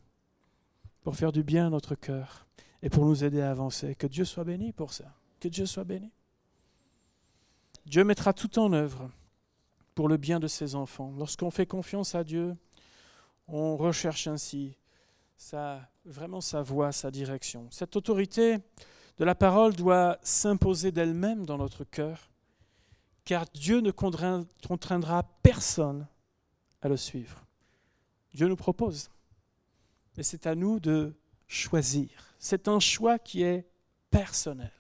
pour 1.05 1.15
faire 1.15 1.31
du 1.31 1.45
bien 1.45 1.69
à 1.69 1.71
notre 1.71 1.95
cœur 1.95 2.47
et 2.83 2.91
pour 2.91 3.05
nous 3.05 3.23
aider 3.23 3.41
à 3.41 3.51
avancer. 3.51 3.95
Que 3.95 4.09
Dieu 4.09 4.25
soit 4.25 4.43
béni 4.43 4.73
pour 4.73 4.93
ça. 4.93 5.15
Que 5.39 5.49
Dieu 5.49 5.67
soit 5.67 5.85
béni. 5.85 6.11
Dieu 7.87 8.03
mettra 8.03 8.33
tout 8.33 8.59
en 8.59 8.73
œuvre 8.73 9.11
pour 9.95 10.09
le 10.09 10.17
bien 10.17 10.41
de 10.41 10.49
ses 10.49 10.75
enfants. 10.75 11.13
Lorsqu'on 11.17 11.51
fait 11.51 11.67
confiance 11.67 12.15
à 12.15 12.25
Dieu, 12.25 12.57
on 13.47 13.77
recherche 13.77 14.27
ainsi 14.27 14.77
vraiment 16.07 16.41
sa 16.41 16.63
voie, 16.63 16.91
sa 16.91 17.11
direction. 17.11 17.69
Cette 17.71 17.95
autorité 17.95 18.59
de 19.19 19.25
la 19.25 19.35
parole 19.35 19.75
doit 19.75 20.19
s'imposer 20.23 20.91
d'elle-même 20.91 21.45
dans 21.45 21.59
notre 21.59 21.85
cœur, 21.85 22.31
car 23.25 23.45
Dieu 23.53 23.81
ne 23.81 23.91
contraindra 23.91 25.23
personne 25.43 26.07
à 26.81 26.89
le 26.89 26.97
suivre. 26.97 27.45
Dieu 28.33 28.49
nous 28.49 28.57
propose, 28.57 29.11
et 30.17 30.23
c'est 30.23 30.47
à 30.47 30.55
nous 30.55 30.81
de 30.81 31.15
choisir. 31.49 32.09
C'est 32.39 32.69
un 32.69 32.81
choix 32.81 33.19
qui 33.19 33.43
est 33.43 33.67
personnel. 34.11 34.71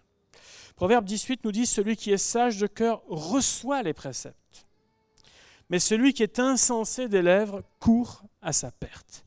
Proverbe 0.76 1.04
18 1.04 1.44
nous 1.44 1.52
dit, 1.52 1.66
Celui 1.66 1.96
qui 1.96 2.12
est 2.12 2.18
sage 2.18 2.58
de 2.58 2.66
cœur 2.66 3.02
reçoit 3.08 3.82
les 3.82 3.92
préceptes, 3.92 4.66
mais 5.70 5.78
celui 5.78 6.12
qui 6.12 6.22
est 6.22 6.38
insensé 6.38 7.08
des 7.08 7.22
lèvres 7.22 7.62
court 7.78 8.22
à 8.42 8.52
sa 8.52 8.70
perte. 8.70 9.24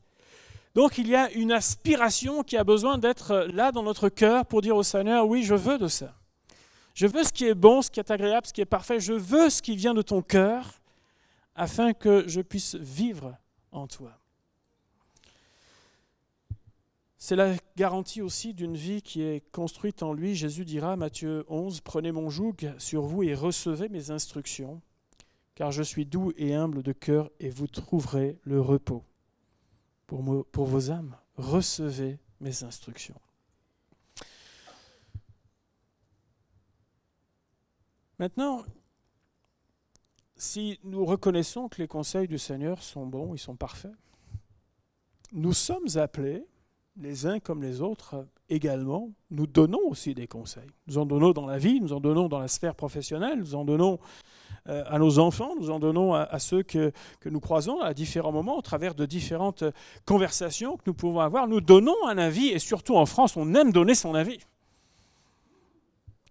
Donc 0.74 0.98
il 0.98 1.08
y 1.08 1.16
a 1.16 1.30
une 1.32 1.50
aspiration 1.50 2.44
qui 2.44 2.56
a 2.56 2.64
besoin 2.64 2.98
d'être 2.98 3.48
là 3.52 3.72
dans 3.72 3.82
notre 3.82 4.08
cœur 4.08 4.46
pour 4.46 4.60
dire 4.60 4.76
au 4.76 4.82
Seigneur, 4.82 5.26
oui, 5.26 5.42
je 5.42 5.54
veux 5.54 5.78
de 5.78 5.88
ça. 5.88 6.14
Je 6.94 7.06
veux 7.06 7.24
ce 7.24 7.32
qui 7.32 7.46
est 7.46 7.54
bon, 7.54 7.82
ce 7.82 7.90
qui 7.90 8.00
est 8.00 8.10
agréable, 8.10 8.46
ce 8.46 8.52
qui 8.52 8.60
est 8.60 8.64
parfait. 8.66 9.00
Je 9.00 9.12
veux 9.12 9.50
ce 9.50 9.62
qui 9.62 9.76
vient 9.76 9.94
de 9.94 10.02
ton 10.02 10.22
cœur 10.22 10.80
afin 11.54 11.92
que 11.92 12.24
je 12.28 12.40
puisse 12.40 12.74
vivre 12.76 13.36
en 13.72 13.86
toi. 13.86 14.12
C'est 17.20 17.34
la 17.34 17.56
garantie 17.76 18.22
aussi 18.22 18.54
d'une 18.54 18.76
vie 18.76 19.02
qui 19.02 19.22
est 19.22 19.40
construite 19.50 20.04
en 20.04 20.12
lui. 20.12 20.36
Jésus 20.36 20.64
dira, 20.64 20.94
Matthieu 20.94 21.44
11, 21.48 21.80
Prenez 21.80 22.12
mon 22.12 22.30
joug 22.30 22.54
sur 22.78 23.02
vous 23.02 23.24
et 23.24 23.34
recevez 23.34 23.88
mes 23.88 24.12
instructions, 24.12 24.80
car 25.56 25.72
je 25.72 25.82
suis 25.82 26.06
doux 26.06 26.32
et 26.36 26.54
humble 26.54 26.84
de 26.84 26.92
cœur 26.92 27.28
et 27.40 27.50
vous 27.50 27.66
trouverez 27.66 28.38
le 28.44 28.60
repos 28.60 29.04
pour, 30.06 30.46
pour 30.52 30.66
vos 30.66 30.92
âmes. 30.92 31.16
Recevez 31.34 32.20
mes 32.40 32.62
instructions. 32.62 33.20
Maintenant, 38.20 38.64
si 40.36 40.78
nous 40.84 41.04
reconnaissons 41.04 41.68
que 41.68 41.82
les 41.82 41.88
conseils 41.88 42.28
du 42.28 42.38
Seigneur 42.38 42.80
sont 42.80 43.06
bons, 43.06 43.34
ils 43.34 43.40
sont 43.40 43.56
parfaits, 43.56 43.94
nous 45.32 45.52
sommes 45.52 45.88
appelés 45.96 46.46
les 47.00 47.26
uns 47.26 47.38
comme 47.40 47.62
les 47.62 47.80
autres 47.80 48.26
également, 48.48 49.10
nous 49.30 49.46
donnons 49.46 49.80
aussi 49.88 50.14
des 50.14 50.26
conseils. 50.26 50.70
Nous 50.86 50.98
en 50.98 51.06
donnons 51.06 51.32
dans 51.32 51.46
la 51.46 51.58
vie, 51.58 51.80
nous 51.80 51.92
en 51.92 52.00
donnons 52.00 52.28
dans 52.28 52.38
la 52.38 52.48
sphère 52.48 52.74
professionnelle, 52.74 53.38
nous 53.38 53.54
en 53.54 53.64
donnons 53.64 53.98
euh, 54.68 54.84
à 54.86 54.98
nos 54.98 55.18
enfants, 55.18 55.54
nous 55.58 55.70
en 55.70 55.78
donnons 55.78 56.14
à, 56.14 56.38
ceux 56.38 56.62
que, 56.62 56.92
que, 57.20 57.28
nous 57.28 57.40
croisons 57.40 57.80
à 57.80 57.94
différents 57.94 58.32
moments, 58.32 58.58
au 58.58 58.62
travers 58.62 58.94
de 58.94 59.06
différentes 59.06 59.64
conversations 60.04 60.76
que 60.76 60.82
nous 60.86 60.94
pouvons 60.94 61.20
avoir. 61.20 61.46
Nous 61.46 61.60
donnons 61.60 62.06
un 62.06 62.18
avis, 62.18 62.48
et 62.48 62.58
surtout 62.58 62.96
en 62.96 63.06
France, 63.06 63.36
on 63.36 63.54
aime 63.54 63.72
donner 63.72 63.94
son 63.94 64.14
avis. 64.14 64.38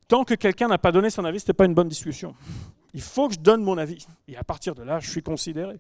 Tant 0.07 0.23
que 0.23 0.33
quelqu'un 0.33 0.67
n'a 0.67 0.77
pas 0.77 0.91
donné 0.91 1.09
son 1.09 1.25
avis, 1.25 1.39
ce 1.39 1.45
n'était 1.45 1.53
pas 1.53 1.65
une 1.65 1.73
bonne 1.73 1.89
discussion. 1.89 2.33
Il 2.93 3.01
faut 3.01 3.27
que 3.27 3.35
je 3.35 3.39
donne 3.39 3.63
mon 3.63 3.77
avis. 3.77 4.07
Et 4.27 4.37
à 4.37 4.43
partir 4.43 4.73
de 4.73 4.83
là, 4.83 4.99
je 4.99 5.09
suis 5.09 5.21
considéré. 5.21 5.79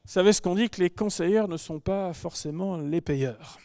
savez 0.11 0.33
ce 0.33 0.41
qu'on 0.41 0.55
dit 0.55 0.69
que 0.69 0.81
les 0.81 0.89
conseillers 0.89 1.47
ne 1.47 1.55
sont 1.55 1.79
pas 1.79 2.13
forcément 2.13 2.75
les 2.75 2.99
payeurs. 2.99 3.59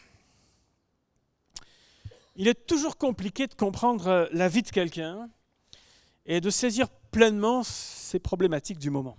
Il 2.37 2.47
est 2.47 2.65
toujours 2.65 2.97
compliqué 2.97 3.47
de 3.47 3.53
comprendre 3.53 4.29
la 4.31 4.47
vie 4.47 4.61
de 4.61 4.69
quelqu'un 4.69 5.29
et 6.25 6.39
de 6.39 6.49
saisir 6.49 6.87
pleinement 7.11 7.63
ses 7.63 8.19
problématiques 8.19 8.79
du 8.79 8.89
moment. 8.89 9.17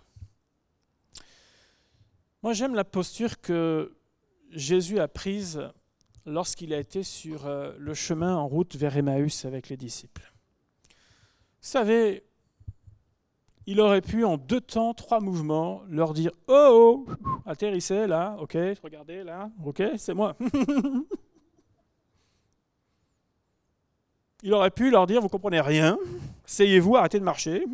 Moi, 2.43 2.55
j'aime 2.55 2.75
la 2.75 2.85
posture 2.85 3.41
que 3.43 3.95
Jésus 4.51 4.99
a 4.99 5.07
prise 5.07 5.69
lorsqu'il 6.25 6.73
a 6.73 6.79
été 6.79 7.03
sur 7.03 7.47
euh, 7.47 7.75
le 7.79 7.93
chemin 7.93 8.37
en 8.37 8.49
route 8.49 8.75
vers 8.77 8.97
Emmaüs 8.97 9.45
avec 9.45 9.69
les 9.69 9.77
disciples. 9.77 10.33
Vous 11.61 11.69
savez, 11.69 12.25
il 13.71 13.83
aurait 13.83 14.01
pu 14.01 14.25
en 14.25 14.39
deux 14.39 14.63
temps, 14.63 14.95
trois 14.95 15.21
mouvements, 15.21 15.83
leur 15.91 16.15
dire 16.15 16.31
Oh, 16.47 17.05
oh 17.07 17.15
atterrissez 17.45 18.07
là, 18.07 18.35
ok, 18.41 18.57
regardez 18.83 19.23
là, 19.23 19.51
ok, 19.63 19.83
c'est 19.99 20.15
moi. 20.15 20.35
il 24.43 24.55
aurait 24.55 24.71
pu 24.71 24.91
leur 24.91 25.07
dire 25.07 25.21
Vous 25.21 25.29
comprenez 25.29 25.61
rien, 25.61 25.99
asseyez-vous, 26.47 26.97
arrêtez 26.97 27.21
de 27.21 27.25
marcher. 27.25 27.67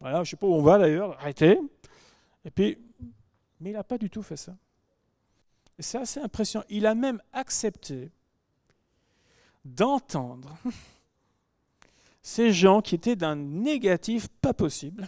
Voilà, 0.00 0.16
je 0.16 0.20
ne 0.22 0.24
sais 0.24 0.36
pas 0.36 0.48
où 0.48 0.54
on 0.54 0.62
va 0.62 0.76
d'ailleurs, 0.76 1.16
arrêtez. 1.20 1.60
Et 2.44 2.50
puis, 2.50 2.76
mais 3.60 3.70
il 3.70 3.74
n'a 3.74 3.84
pas 3.84 3.96
du 3.96 4.10
tout 4.10 4.22
fait 4.22 4.36
ça. 4.36 4.56
Et 5.78 5.82
c'est 5.82 5.98
assez 5.98 6.18
impressionnant. 6.18 6.66
Il 6.68 6.84
a 6.84 6.96
même 6.96 7.22
accepté 7.32 8.10
d'entendre 9.64 10.58
ces 12.22 12.52
gens 12.52 12.82
qui 12.82 12.96
étaient 12.96 13.14
d'un 13.14 13.36
négatif 13.36 14.26
pas 14.40 14.52
possible 14.52 15.06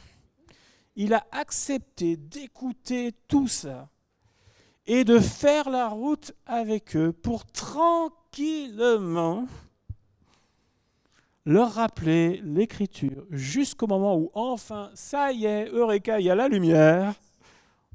il 0.96 1.14
a 1.14 1.26
accepté 1.32 2.16
d'écouter 2.16 3.12
tout 3.28 3.48
ça 3.48 3.88
et 4.86 5.04
de 5.04 5.18
faire 5.18 5.70
la 5.70 5.88
route 5.88 6.32
avec 6.46 6.96
eux 6.96 7.12
pour 7.12 7.46
tranquillement 7.46 9.46
leur 11.46 11.72
rappeler 11.72 12.40
l'écriture 12.44 13.24
jusqu'au 13.30 13.86
moment 13.86 14.16
où 14.16 14.30
enfin, 14.34 14.90
ça 14.94 15.32
y 15.32 15.46
est, 15.46 15.70
Eureka, 15.70 16.20
il 16.20 16.26
y 16.26 16.30
a 16.30 16.34
la 16.34 16.48
lumière, 16.48 17.14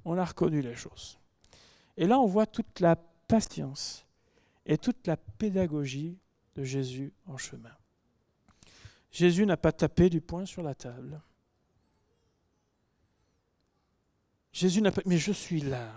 on 0.03 0.17
a 0.17 0.25
reconnu 0.25 0.61
les 0.61 0.75
choses. 0.75 1.17
Et 1.97 2.07
là, 2.07 2.19
on 2.19 2.25
voit 2.25 2.45
toute 2.45 2.79
la 2.79 2.95
patience 2.95 4.05
et 4.65 4.77
toute 4.77 5.07
la 5.07 5.17
pédagogie 5.17 6.17
de 6.55 6.63
Jésus 6.63 7.13
en 7.27 7.37
chemin. 7.37 7.71
Jésus 9.11 9.45
n'a 9.45 9.57
pas 9.57 9.71
tapé 9.71 10.09
du 10.09 10.21
poing 10.21 10.45
sur 10.45 10.61
la 10.61 10.75
table. 10.75 11.21
Jésus 14.55 14.81
n'a 14.81 14.89
pas, 14.89 15.01
mais 15.05 15.17
je 15.17 15.33
suis 15.33 15.59
là. 15.59 15.91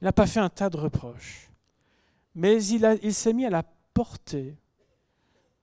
Il 0.00 0.06
n'a 0.06 0.12
pas 0.12 0.26
fait 0.26 0.40
un 0.40 0.48
tas 0.48 0.68
de 0.68 0.76
reproches. 0.76 1.48
Mais 2.34 2.60
il, 2.64 3.14
s'est 3.14 3.32
mis 3.32 3.46
à 3.46 3.50
la 3.50 3.62
portée 3.62 4.56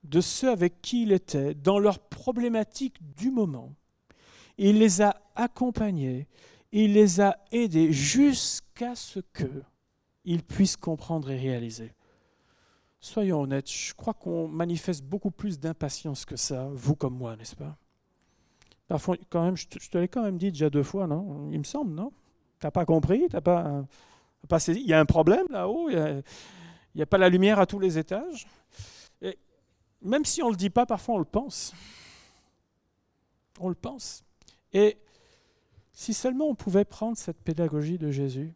de 0.02 0.22
ceux 0.22 0.50
avec 0.50 0.80
qui 0.80 1.02
il 1.02 1.12
était, 1.12 1.52
dans 1.52 1.78
leurs 1.78 1.98
problématiques 1.98 2.96
du 3.16 3.30
moment. 3.30 3.74
Il 4.56 4.78
les 4.78 5.02
a 5.02 5.20
accompagnés, 5.34 6.26
il 6.72 6.94
les 6.94 7.20
a 7.20 7.36
aidés 7.50 7.92
jusqu'à 7.92 8.94
ce 8.94 9.20
qu'ils 9.20 10.42
puissent 10.42 10.78
comprendre 10.78 11.30
et 11.30 11.36
réaliser. 11.36 11.92
Soyons 12.98 13.42
honnêtes, 13.42 13.70
je 13.70 13.92
crois 13.92 14.14
qu'on 14.14 14.48
manifeste 14.48 15.04
beaucoup 15.04 15.30
plus 15.30 15.60
d'impatience 15.60 16.24
que 16.24 16.36
ça, 16.36 16.70
vous 16.72 16.96
comme 16.96 17.18
moi, 17.18 17.36
n'est-ce 17.36 17.56
pas? 17.56 17.76
Parfois, 18.88 19.18
quand 19.28 19.44
même, 19.44 19.56
je 19.58 19.68
te, 19.68 19.78
je 19.78 19.90
te 19.90 19.98
l'ai 19.98 20.08
quand 20.08 20.22
même 20.22 20.38
dit 20.38 20.50
déjà 20.50 20.70
deux 20.70 20.82
fois, 20.82 21.06
non? 21.06 21.50
Il 21.50 21.58
me 21.58 21.64
semble, 21.64 21.92
non? 21.92 22.10
T'as 22.62 22.70
pas 22.70 22.86
compris? 22.86 23.26
T'as 23.28 23.40
pas, 23.40 23.84
pas 24.48 24.60
saisi 24.60 24.82
Il 24.82 24.86
y 24.86 24.92
a 24.92 25.00
un 25.00 25.04
problème 25.04 25.46
là-haut 25.50 25.90
Il 25.90 26.22
n'y 26.94 27.02
a, 27.02 27.06
pas 27.06 27.18
la 27.18 27.28
lumière 27.28 27.58
à 27.58 27.66
tous 27.66 27.80
les 27.80 27.98
étages 27.98 28.46
Et 29.20 29.36
Même 30.00 30.24
si 30.24 30.44
on 30.44 30.46
ne 30.46 30.52
le 30.52 30.56
dit 30.56 30.70
pas, 30.70 30.86
parfois 30.86 31.16
on 31.16 31.18
le 31.18 31.24
pense. 31.24 31.74
On 33.58 33.68
le 33.68 33.74
pense. 33.74 34.22
Et 34.72 34.96
si 35.92 36.14
seulement 36.14 36.46
on 36.46 36.54
pouvait 36.54 36.84
prendre 36.84 37.16
cette 37.16 37.42
pédagogie 37.42 37.98
de 37.98 38.12
Jésus, 38.12 38.54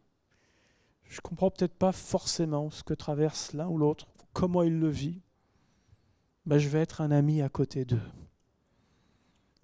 je 1.09 1.17
ne 1.17 1.21
comprends 1.21 1.51
peut-être 1.51 1.75
pas 1.75 1.91
forcément 1.91 2.69
ce 2.69 2.83
que 2.83 2.93
traverse 2.93 3.51
l'un 3.51 3.67
ou 3.67 3.77
l'autre, 3.77 4.07
comment 4.31 4.63
il 4.63 4.79
le 4.79 4.87
vit, 4.89 5.19
mais 6.45 6.61
je 6.61 6.69
vais 6.69 6.79
être 6.79 7.01
un 7.01 7.11
ami 7.11 7.41
à 7.41 7.49
côté 7.49 7.83
d'eux. 7.83 7.99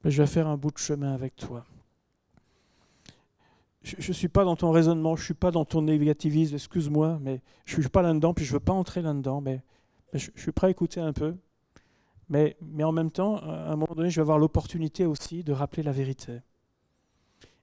Je 0.04 0.22
vais 0.22 0.28
faire 0.28 0.48
un 0.48 0.58
bout 0.58 0.72
de 0.72 0.78
chemin 0.78 1.14
avec 1.14 1.38
toi. 1.38 1.66
Je 3.84 4.08
ne 4.08 4.14
suis 4.14 4.30
pas 4.30 4.46
dans 4.46 4.56
ton 4.56 4.72
raisonnement, 4.72 5.16
je 5.16 5.22
ne 5.22 5.26
suis 5.26 5.34
pas 5.34 5.52
dans 5.52 5.66
ton 5.66 5.82
négativisme, 5.82 6.56
excuse-moi, 6.56 7.20
mais 7.22 7.42
je 7.66 7.78
ne 7.78 7.82
suis 7.82 7.90
pas 7.90 8.02
là-dedans, 8.02 8.34
puis 8.34 8.46
je 8.46 8.52
ne 8.52 8.54
veux 8.54 8.64
pas 8.64 8.74
entrer 8.74 9.02
là-dedans, 9.02 9.42
mais, 9.42 9.62
je, 10.14 10.30
suis 10.36 10.52
prêt 10.52 10.68
à 10.68 10.70
écouter 10.70 11.02
un 11.02 11.12
peu. 11.12 11.36
Mais, 12.30 12.56
mais 12.62 12.84
en 12.84 12.92
même 12.92 13.12
temps, 13.12 13.38
à 13.38 13.72
un 13.72 13.76
moment 13.76 13.94
donné, 13.94 14.10
je 14.10 14.16
vais 14.16 14.22
avoir 14.22 14.40
l'opportunité 14.40 15.06
aussi 15.06 15.44
de 15.44 15.52
rappeler 15.52 15.84
la 15.84 15.92
vérité. 15.92 16.40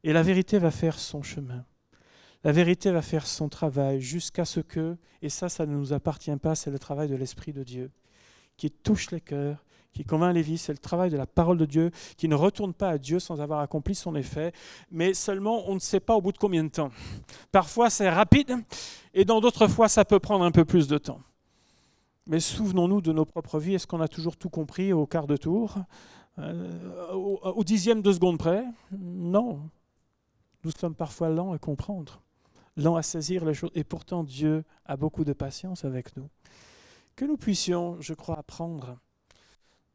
Et 0.04 0.12
la 0.12 0.22
vérité 0.22 0.58
va 0.58 0.70
faire 0.70 0.98
son 0.98 1.22
chemin. 1.22 1.64
La 2.44 2.52
vérité 2.52 2.90
va 2.90 3.02
faire 3.02 3.26
son 3.26 3.48
travail 3.48 4.00
jusqu'à 4.00 4.44
ce 4.44 4.60
que, 4.60 4.96
et 5.22 5.28
ça, 5.28 5.48
ça 5.48 5.64
ne 5.64 5.74
nous 5.74 5.92
appartient 5.92 6.34
pas, 6.36 6.54
c'est 6.54 6.70
le 6.70 6.78
travail 6.78 7.08
de 7.08 7.16
l'Esprit 7.16 7.52
de 7.52 7.62
Dieu, 7.62 7.90
qui 8.56 8.70
touche 8.70 9.10
les 9.10 9.20
cœurs, 9.20 9.64
qui 9.92 10.04
convainc 10.04 10.36
vies, 10.36 10.58
c'est 10.58 10.72
le 10.72 10.78
travail 10.78 11.10
de 11.10 11.16
la 11.16 11.26
parole 11.26 11.58
de 11.58 11.66
Dieu, 11.66 11.90
qui 12.16 12.28
ne 12.28 12.34
retourne 12.34 12.72
pas 12.72 12.90
à 12.90 12.98
Dieu 12.98 13.18
sans 13.18 13.40
avoir 13.40 13.60
accompli 13.60 13.94
son 13.94 14.14
effet, 14.14 14.52
mais 14.90 15.14
seulement 15.14 15.68
on 15.68 15.74
ne 15.74 15.80
sait 15.80 16.00
pas 16.00 16.14
au 16.14 16.20
bout 16.20 16.32
de 16.32 16.38
combien 16.38 16.64
de 16.64 16.68
temps. 16.68 16.90
Parfois 17.52 17.90
c'est 17.90 18.08
rapide, 18.08 18.56
et 19.14 19.24
dans 19.24 19.40
d'autres 19.40 19.68
fois 19.68 19.88
ça 19.88 20.04
peut 20.04 20.20
prendre 20.20 20.44
un 20.44 20.52
peu 20.52 20.64
plus 20.64 20.86
de 20.88 20.98
temps. 20.98 21.20
Mais 22.26 22.40
souvenons-nous 22.40 23.00
de 23.00 23.12
nos 23.12 23.24
propres 23.24 23.58
vies, 23.58 23.74
est-ce 23.74 23.86
qu'on 23.86 24.00
a 24.00 24.08
toujours 24.08 24.36
tout 24.36 24.50
compris 24.50 24.92
au 24.92 25.06
quart 25.06 25.26
de 25.26 25.36
tour 25.36 25.78
euh, 26.38 27.12
au, 27.12 27.64
dixième 27.64 28.02
de 28.02 28.12
seconde 28.12 28.38
près? 28.38 28.64
Non. 28.96 29.68
Nous 30.62 30.70
sommes 30.70 30.94
parfois 30.94 31.28
lents 31.28 31.52
à 31.52 31.58
comprendre, 31.58 32.22
lents 32.76 32.96
à 32.96 33.02
saisir 33.02 33.44
les 33.44 33.54
choses, 33.54 33.72
et 33.74 33.84
pourtant 33.84 34.22
Dieu 34.22 34.64
a 34.86 34.96
beaucoup 34.96 35.24
de 35.24 35.32
patience 35.32 35.84
avec 35.84 36.16
nous. 36.16 36.28
Que 37.16 37.24
nous 37.24 37.36
puissions, 37.36 37.96
je 38.00 38.14
crois, 38.14 38.38
apprendre 38.38 38.96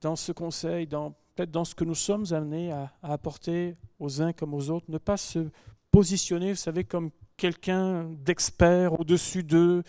dans 0.05 0.15
ce 0.15 0.31
conseil, 0.31 0.85
dans, 0.85 1.15
peut-être 1.33 1.49
dans 1.49 1.65
ce 1.65 1.73
que 1.73 1.83
nous 1.83 1.95
sommes 1.95 2.27
amenés 2.29 2.71
à, 2.71 2.93
apporter 3.01 3.75
aux 3.97 4.21
uns 4.21 4.33
comme 4.33 4.53
aux 4.53 4.69
autres, 4.69 4.85
ne 4.89 4.99
pas 4.99 5.17
se 5.17 5.49
positionner, 5.89 6.51
vous 6.51 6.59
savez, 6.59 6.83
comme 6.83 7.09
quelqu'un 7.37 8.03
d'expert 8.23 8.99
au-dessus 8.99 9.41
d'eux, 9.41 9.81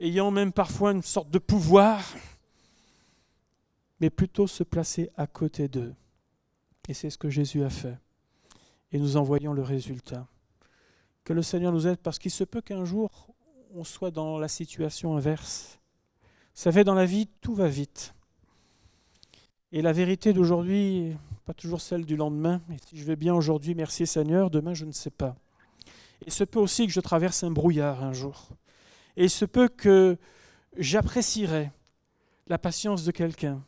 ayant 0.00 0.30
même 0.30 0.50
parfois 0.50 0.92
une 0.92 1.02
sorte 1.02 1.28
de 1.28 1.38
pouvoir, 1.38 2.02
mais 4.00 4.08
plutôt 4.08 4.46
se 4.46 4.62
placer 4.62 5.10
à 5.14 5.26
côté 5.26 5.68
d'eux. 5.68 5.94
Et 6.88 6.94
c'est 6.94 7.10
ce 7.10 7.18
que 7.18 7.28
Jésus 7.28 7.62
a 7.62 7.68
fait. 7.68 7.98
Et 8.92 8.98
nous 8.98 9.18
en 9.18 9.22
voyons 9.22 9.52
le 9.52 9.62
résultat. 9.62 10.26
Que 11.22 11.34
le 11.34 11.42
Seigneur 11.42 11.70
nous 11.70 11.86
aide 11.86 11.98
parce 11.98 12.18
qu'il 12.18 12.30
se 12.30 12.44
peut 12.44 12.62
qu'un 12.62 12.86
jour 12.86 13.28
on 13.74 13.84
soit 13.84 14.10
dans 14.10 14.38
la 14.38 14.48
situation 14.48 15.18
inverse. 15.18 15.78
Vous 16.54 16.62
savez, 16.62 16.82
dans 16.82 16.94
la 16.94 17.04
vie, 17.04 17.28
tout 17.42 17.54
va 17.54 17.68
vite. 17.68 18.14
Et 19.72 19.82
la 19.82 19.92
vérité 19.92 20.32
d'aujourd'hui, 20.32 21.16
pas 21.44 21.54
toujours 21.54 21.80
celle 21.80 22.04
du 22.04 22.16
lendemain. 22.16 22.60
Et 22.72 22.76
si 22.84 22.96
je 22.98 23.04
vais 23.04 23.14
bien 23.14 23.32
aujourd'hui, 23.34 23.76
merci 23.76 24.04
Seigneur, 24.04 24.50
demain 24.50 24.74
je 24.74 24.84
ne 24.84 24.90
sais 24.90 25.10
pas. 25.10 25.36
Il 26.26 26.32
se 26.32 26.42
peut 26.42 26.58
aussi 26.58 26.88
que 26.88 26.92
je 26.92 26.98
traverse 26.98 27.44
un 27.44 27.52
brouillard 27.52 28.02
un 28.02 28.12
jour. 28.12 28.48
Et 29.16 29.24
il 29.24 29.30
se 29.30 29.44
peut 29.44 29.68
que 29.68 30.16
j'apprécierai 30.76 31.70
la 32.48 32.58
patience 32.58 33.04
de 33.04 33.12
quelqu'un, 33.12 33.62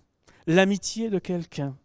l'amitié 0.49 1.09
de 1.09 1.21
quelqu'un 1.21 1.77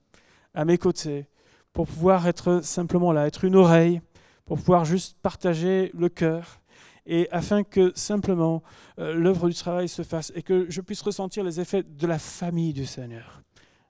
à 0.55 0.65
mes 0.65 0.79
côtés, 0.79 1.27
pour 1.71 1.85
pouvoir 1.85 2.27
être 2.27 2.61
simplement 2.63 3.11
là, 3.11 3.27
être 3.27 3.43
une 3.43 3.55
oreille, 3.55 4.01
pour 4.45 4.57
pouvoir 4.57 4.83
juste 4.83 5.15
partager 5.21 5.91
le 5.93 6.09
cœur, 6.09 6.59
et 7.05 7.27
afin 7.29 7.63
que 7.63 7.91
simplement 7.95 8.63
euh, 8.97 9.13
l'œuvre 9.13 9.47
du 9.47 9.53
travail 9.53 9.87
se 9.87 10.01
fasse 10.01 10.31
et 10.35 10.41
que 10.41 10.65
je 10.69 10.81
puisse 10.81 11.03
ressentir 11.03 11.43
les 11.43 11.59
effets 11.59 11.83
de 11.83 12.07
la 12.07 12.17
famille 12.17 12.73
du 12.73 12.87
Seigneur 12.87 13.43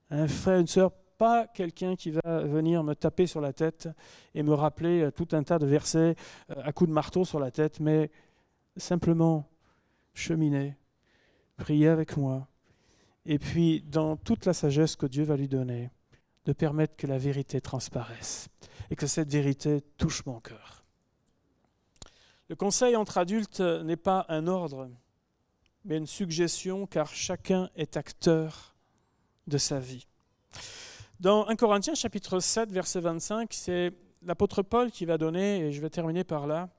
un 0.10 0.28
frère, 0.28 0.60
une 0.60 0.68
sœur, 0.68 0.92
pas 1.18 1.48
quelqu'un 1.48 1.96
qui 1.96 2.12
va 2.12 2.44
venir 2.44 2.84
me 2.84 2.94
taper 2.94 3.28
sur 3.28 3.42
la 3.42 3.54
tête 3.54 3.90
et 4.36 4.44
me 4.44 4.54
rappeler 4.54 5.02
euh, 5.02 5.12
tout 5.12 5.28
un 5.32 5.44
tas 5.44 5.60
de 5.60 5.66
versets 5.66 6.16
euh, 6.52 6.62
à 6.64 6.72
coups 6.72 6.90
de 6.90 6.94
marteau 6.94 7.26
sur 7.26 7.40
la 7.40 7.52
tête, 7.52 7.80
mais 7.80 8.12
simplement 8.76 9.50
cheminer, 10.14 10.78
prier 11.58 11.88
avec 11.88 12.18
moi, 12.18 12.48
et 13.26 13.40
puis 13.40 13.82
dans 13.82 14.16
toute 14.16 14.46
la 14.46 14.54
sagesse 14.54 14.96
que 14.96 15.06
Dieu 15.06 15.24
va 15.24 15.36
lui 15.36 15.48
donner, 15.48 15.90
de 16.46 16.54
permettre 16.54 16.96
que 16.96 17.08
la 17.08 17.18
vérité 17.18 17.60
transparaisse 17.60 18.48
et 18.90 18.96
que 18.96 19.08
cette 19.08 19.30
vérité 19.30 19.82
touche 19.98 20.26
mon 20.26 20.40
cœur. 20.40 20.86
Le 22.48 22.56
conseil 22.56 22.96
entre 22.96 23.18
adultes 23.18 23.60
n'est 23.60 23.98
pas 23.98 24.26
un 24.30 24.48
ordre, 24.48 24.90
mais 25.84 25.98
une 25.98 26.08
suggestion, 26.08 26.88
car 26.88 27.14
chacun 27.14 27.70
est 27.76 27.98
acteur 27.98 28.77
de 29.48 29.58
sa 29.58 29.80
vie. 29.80 30.06
Dans 31.20 31.48
1 31.48 31.56
Corinthiens 31.56 31.96
chapitre 31.96 32.40
7 32.40 32.72
verset 32.72 33.00
25, 33.00 33.52
c'est 33.52 33.92
l'apôtre 34.22 34.62
Paul 34.62 34.92
qui 34.92 35.06
va 35.06 35.18
donner, 35.18 35.60
et 35.60 35.72
je 35.72 35.82
vais 35.82 35.90
terminer 35.90 36.24
par 36.24 36.46
là, 36.46 36.70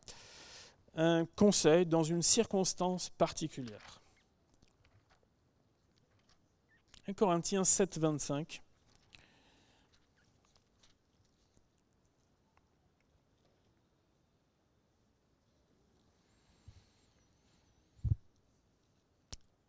un 0.95 1.27
conseil 1.37 1.87
dans 1.87 2.03
une 2.03 2.23
circonstance 2.23 3.11
particulière. 3.11 4.01
1 7.09 7.15
Corinthiens 7.15 7.65
7, 7.65 7.99
25. 7.99 8.63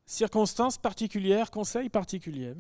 Circonstance 0.06 0.78
particulière, 0.78 1.50
conseil 1.50 1.88
particulier. 1.88 2.54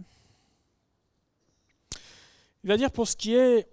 Il 2.63 2.67
va 2.67 2.77
dire 2.77 2.91
pour 2.91 3.07
ce 3.07 3.15
qui 3.15 3.35
est 3.35 3.67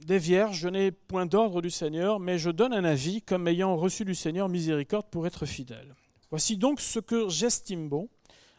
des 0.00 0.18
vierges, 0.18 0.58
je 0.58 0.68
n'ai 0.68 0.90
point 0.90 1.26
d'ordre 1.26 1.62
du 1.62 1.70
Seigneur, 1.70 2.18
mais 2.18 2.38
je 2.38 2.50
donne 2.50 2.72
un 2.72 2.84
avis 2.84 3.22
comme 3.22 3.46
ayant 3.46 3.76
reçu 3.76 4.04
du 4.04 4.14
Seigneur 4.14 4.48
miséricorde 4.48 5.06
pour 5.10 5.26
être 5.26 5.46
fidèle. 5.46 5.94
Voici 6.30 6.56
donc 6.56 6.80
ce 6.80 6.98
que 6.98 7.28
j'estime 7.28 7.88
bon. 7.88 8.08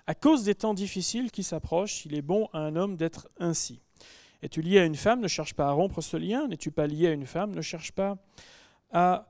À 0.05 0.15
cause 0.15 0.43
des 0.43 0.55
temps 0.55 0.73
difficiles 0.73 1.31
qui 1.31 1.43
s'approchent, 1.43 2.05
il 2.05 2.13
est 2.13 2.21
bon 2.21 2.49
à 2.53 2.59
un 2.59 2.75
homme 2.75 2.97
d'être 2.97 3.29
ainsi. 3.39 3.81
Es-tu 4.41 4.61
lié 4.61 4.79
à 4.79 4.85
une 4.85 4.95
femme 4.95 5.21
Ne 5.21 5.27
cherche 5.27 5.53
pas 5.53 5.67
à 5.67 5.71
rompre 5.71 6.01
ce 6.01 6.17
lien. 6.17 6.47
N'es-tu 6.47 6.69
pas 6.71 6.85
lié 6.85 7.07
à 7.07 7.11
une 7.11 7.25
femme 7.25 7.55
Ne 7.55 7.61
cherche 7.61 7.93
pas 7.93 8.17
à 8.91 9.27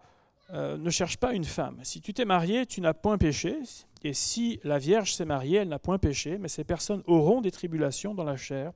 euh, 0.51 0.77
ne 0.77 0.89
cherche 0.89 1.17
pas 1.17 1.33
une 1.33 1.45
femme. 1.45 1.79
Si 1.83 2.01
tu 2.01 2.13
t'es 2.13 2.25
marié, 2.25 2.65
tu 2.65 2.81
n'as 2.81 2.93
point 2.93 3.17
péché. 3.17 3.57
Et 4.03 4.13
si 4.13 4.59
la 4.63 4.77
Vierge 4.77 5.13
s'est 5.13 5.25
mariée, 5.25 5.59
elle 5.59 5.69
n'a 5.69 5.79
point 5.79 5.97
péché. 5.97 6.37
Mais 6.37 6.47
ces 6.47 6.63
personnes 6.63 7.01
auront 7.05 7.41
des 7.41 7.51
tribulations 7.51 8.13
dans 8.13 8.23
la 8.23 8.35
chair. 8.35 8.73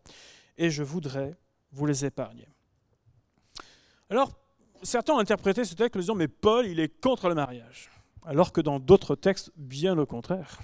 Et 0.57 0.69
je 0.69 0.83
voudrais 0.83 1.35
vous 1.71 1.85
les 1.85 2.05
épargnez. 2.05 2.47
Alors, 4.09 4.31
certains 4.83 5.13
ont 5.13 5.19
interprété 5.19 5.65
ce 5.65 5.75
texte 5.75 5.95
en 5.95 5.99
disant 5.99 6.15
Mais 6.15 6.27
Paul, 6.27 6.67
il 6.67 6.79
est 6.79 7.01
contre 7.01 7.29
le 7.29 7.35
mariage. 7.35 7.89
Alors 8.25 8.51
que 8.51 8.61
dans 8.61 8.79
d'autres 8.79 9.15
textes, 9.15 9.51
bien 9.55 9.97
au 9.97 10.05
contraire, 10.05 10.59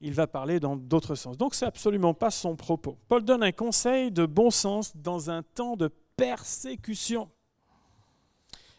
il 0.00 0.12
va 0.12 0.26
parler 0.26 0.60
dans 0.60 0.76
d'autres 0.76 1.14
sens. 1.14 1.38
Donc, 1.38 1.54
ce 1.54 1.64
n'est 1.64 1.68
absolument 1.68 2.12
pas 2.12 2.30
son 2.30 2.56
propos. 2.56 2.98
Paul 3.08 3.24
donne 3.24 3.42
un 3.42 3.52
conseil 3.52 4.10
de 4.10 4.26
bon 4.26 4.50
sens 4.50 4.96
dans 4.96 5.30
un 5.30 5.42
temps 5.42 5.76
de 5.76 5.88
persécution. 6.16 7.30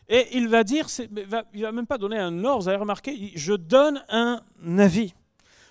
Et 0.09 0.37
il 0.37 0.47
va 0.47 0.63
dire, 0.63 0.87
il 0.99 1.13
ne 1.13 1.61
va 1.61 1.71
même 1.71 1.87
pas 1.87 1.97
donner 1.97 2.19
un 2.19 2.43
ordre, 2.43 2.63
vous 2.63 2.67
avez 2.67 2.77
remarqué, 2.77 3.31
je 3.35 3.53
donne 3.53 4.03
un 4.09 4.41
avis. 4.77 5.13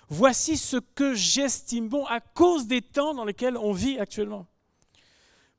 Voici 0.09 0.57
ce 0.57 0.77
que 0.77 1.13
j'estime 1.13 1.87
bon 1.87 2.05
à 2.05 2.19
cause 2.19 2.67
des 2.67 2.81
temps 2.81 3.13
dans 3.13 3.25
lesquels 3.25 3.57
on 3.57 3.71
vit 3.71 3.99
actuellement. 3.99 4.47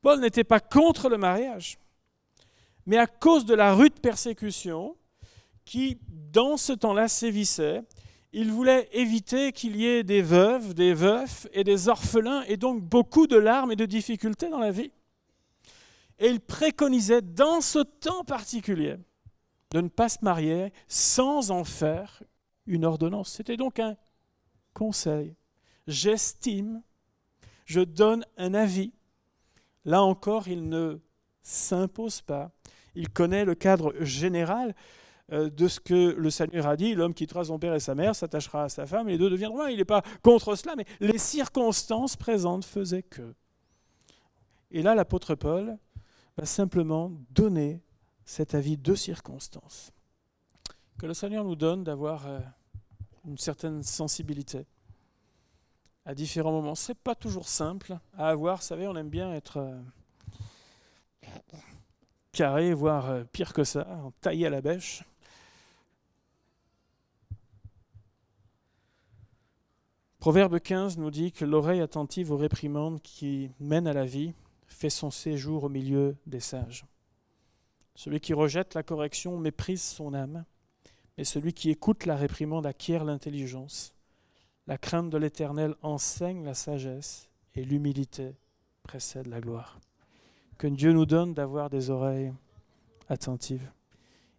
Paul 0.05 0.21
n'était 0.21 0.45
pas 0.45 0.61
contre 0.61 1.09
le 1.09 1.17
mariage, 1.17 1.79
mais 2.85 2.99
à 2.99 3.07
cause 3.07 3.47
de 3.47 3.55
la 3.55 3.73
rude 3.73 3.99
persécution 4.01 4.99
qui, 5.65 5.99
dans 6.31 6.59
ce 6.59 6.75
temps-là, 6.75 7.09
sévissait, 7.09 7.81
il 8.35 8.53
voulait 8.53 8.87
éviter 8.93 9.51
qu'il 9.53 9.77
y 9.77 9.87
ait 9.87 10.05
des 10.05 10.21
veuves, 10.21 10.75
des 10.75 10.93
veufs 10.93 11.47
et 11.55 11.65
des 11.65 11.89
orphelins, 11.89 12.43
et 12.43 12.59
donc 12.59 12.83
beaucoup 12.83 13.27
de 13.27 13.39
larmes 13.39 13.73
et 13.73 13.77
de 13.77 13.87
difficultés 13.87 14.51
dans 14.51 14.59
la 14.59 14.73
vie. 14.73 14.93
Et 16.19 16.29
il 16.29 16.41
préconisait 16.41 17.23
dans 17.23 17.63
ce 17.63 17.79
temps 17.79 18.25
particulier 18.25 18.97
de 19.71 19.81
ne 19.81 19.89
pas 19.89 20.11
se 20.11 20.19
marier 20.21 20.71
sans 20.87 21.51
en 21.51 21.65
faire 21.65 22.23
une 22.67 22.85
ordonnance. 22.85 23.33
C'était 23.33 23.57
donc 23.57 23.79
un 23.79 23.97
conseil. 24.75 25.35
J'estime, 25.87 26.83
je 27.65 27.81
donne 27.81 28.27
un 28.37 28.53
avis 28.53 28.93
Là 29.85 30.03
encore, 30.03 30.49
il 30.49 30.69
ne 30.69 30.99
s'impose 31.43 32.21
pas. 32.23 32.51
Il 32.95 33.11
connaît 33.11 33.45
le 33.45 33.55
cadre 33.55 33.95
général 34.01 34.75
euh, 35.33 35.51
de 35.51 35.69
ce 35.69 35.81
que 35.81 36.15
le 36.17 36.31
Seigneur 36.31 36.67
a 36.67 36.77
dit, 36.77 36.95
l'homme 36.95 37.15
quittera 37.15 37.45
son 37.45 37.59
père 37.59 37.75
et 37.75 37.81
sa 37.81 37.95
mère, 37.95 38.15
s'attachera 38.15 38.65
à 38.65 38.69
sa 38.69 38.87
femme, 38.87 39.09
et 39.09 39.13
les 39.13 39.19
deux 39.19 39.31
deviendront. 39.31 39.67
Il 39.67 39.79
n'est 39.79 39.85
pas 39.85 40.03
contre 40.23 40.55
cela, 40.55 40.75
mais 40.77 40.85
les 41.01 41.19
circonstances 41.19 42.17
présentes 42.17 42.65
faisaient 42.65 43.03
que. 43.03 43.35
Et 44.71 44.83
là, 44.83 44.95
l'apôtre 44.95 45.35
Paul 45.35 45.79
va 46.37 46.47
simplement 46.47 47.13
donner 47.31 47.83
cet 48.25 48.55
avis 48.55 48.77
de 48.77 48.95
circonstances. 48.95 49.93
Que 50.99 51.07
le 51.07 51.15
Seigneur 51.15 51.45
nous 51.45 51.57
donne 51.57 51.85
d'avoir 51.85 52.27
euh, 52.27 52.41
une 53.27 53.39
certaine 53.39 53.83
sensibilité 53.83 54.67
à 56.07 56.15
différents 56.15 56.53
moments. 56.53 56.75
C'est 56.75 56.99
pas 56.99 57.15
toujours 57.15 57.49
simple 57.49 57.99
à 58.17 58.29
avoir. 58.29 58.59
Vous 58.59 58.63
savez, 58.63 58.87
on 58.87 58.97
aime 58.97 59.09
bien 59.09 59.33
être. 59.33 59.59
Euh, 59.59 59.81
carré, 62.35 62.75
voire 62.75 63.11
euh, 63.11 63.25
pire 63.25 63.53
que 63.53 63.65
ça, 63.65 63.87
taillé 64.21 64.47
à 64.47 64.51
la 64.51 64.61
bêche. 64.61 65.05
Proverbe 70.19 70.59
15 70.59 70.99
nous 70.99 71.11
dit 71.11 71.33
que 71.33 71.45
l'oreille 71.45 71.81
attentive 71.81 72.33
aux 72.33 72.37
réprimandes 72.37 73.01
qui 73.03 73.51
mènent 73.61 73.87
à 73.87 73.93
la 73.93 74.05
vie 74.05 74.33
fait 74.67 74.91
son 74.91 75.11
séjour 75.11 75.65
au 75.65 75.69
milieu 75.69 76.17
des 76.27 76.41
sages. 76.41 76.85
Celui 77.95 78.21
qui 78.21 78.33
rejette 78.33 78.75
la 78.75 78.83
correction 78.83 79.39
méprise 79.39 79.83
son 79.83 80.15
âme, 80.15 80.45
mais 81.17 81.25
celui 81.25 81.53
qui 81.53 81.71
écoute 81.71 82.07
la 82.07 82.17
réprimande 82.17 82.67
acquiert 82.67 83.05
l'intelligence. 83.05 83.94
La 84.67 84.79
crainte 84.79 85.11
de 85.11 85.19
l'Éternel 85.19 85.75
enseigne 85.83 86.45
la 86.45 86.55
sagesse 86.55 87.29
et 87.55 87.65
l'humilité 87.65 88.35
précède 88.83 89.27
la 89.27 89.41
gloire. 89.41 89.79
Que 90.57 90.67
Dieu 90.67 90.93
nous 90.93 91.07
donne 91.07 91.35
d'avoir 91.35 91.69
des 91.69 91.91
oreilles 91.91 92.33
attentives 93.09 93.71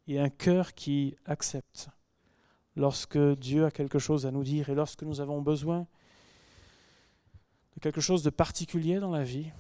et 0.07 0.19
un 0.19 0.29
cœur 0.29 0.73
qui 0.73 1.15
accepte 1.25 1.89
lorsque 2.75 3.17
Dieu 3.17 3.65
a 3.65 3.71
quelque 3.71 3.99
chose 3.99 4.25
à 4.25 4.31
nous 4.31 4.43
dire 4.43 4.69
et 4.69 4.75
lorsque 4.75 5.03
nous 5.03 5.21
avons 5.21 5.41
besoin 5.41 5.87
de 7.75 7.79
quelque 7.81 8.01
chose 8.01 8.23
de 8.23 8.29
particulier 8.29 8.99
dans 8.99 9.11
la 9.11 9.23
vie, 9.23 9.51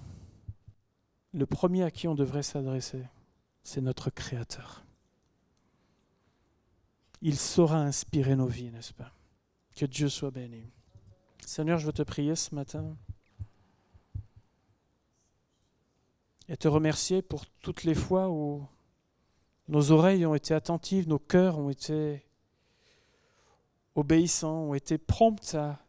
le 1.33 1.45
premier 1.45 1.83
à 1.83 1.91
qui 1.91 2.07
on 2.07 2.15
devrait 2.15 2.43
s'adresser, 2.43 3.03
c'est 3.63 3.81
notre 3.81 4.09
Créateur. 4.09 4.85
Il 7.21 7.37
saura 7.37 7.81
inspirer 7.81 8.35
nos 8.35 8.47
vies, 8.47 8.71
n'est-ce 8.71 8.93
pas? 8.93 9.11
Que 9.75 9.85
Dieu 9.85 10.07
soit 10.07 10.31
béni. 10.31 10.71
Seigneur, 11.45 11.77
je 11.79 11.85
veux 11.85 11.93
te 11.93 12.01
prier 12.01 12.35
ce 12.35 12.55
matin 12.55 12.95
et 16.47 16.55
te 16.55 16.67
remercier 16.67 17.21
pour 17.21 17.45
toutes 17.61 17.83
les 17.83 17.95
fois 17.95 18.29
où 18.29 18.65
nos 19.67 19.91
oreilles 19.91 20.25
ont 20.25 20.35
été 20.35 20.53
attentives, 20.53 21.07
nos 21.07 21.19
cœurs 21.19 21.57
ont 21.57 21.69
été 21.69 22.25
obéissants, 23.95 24.69
ont 24.69 24.73
été 24.75 24.97
prompts 24.97 25.55
à 25.55 25.79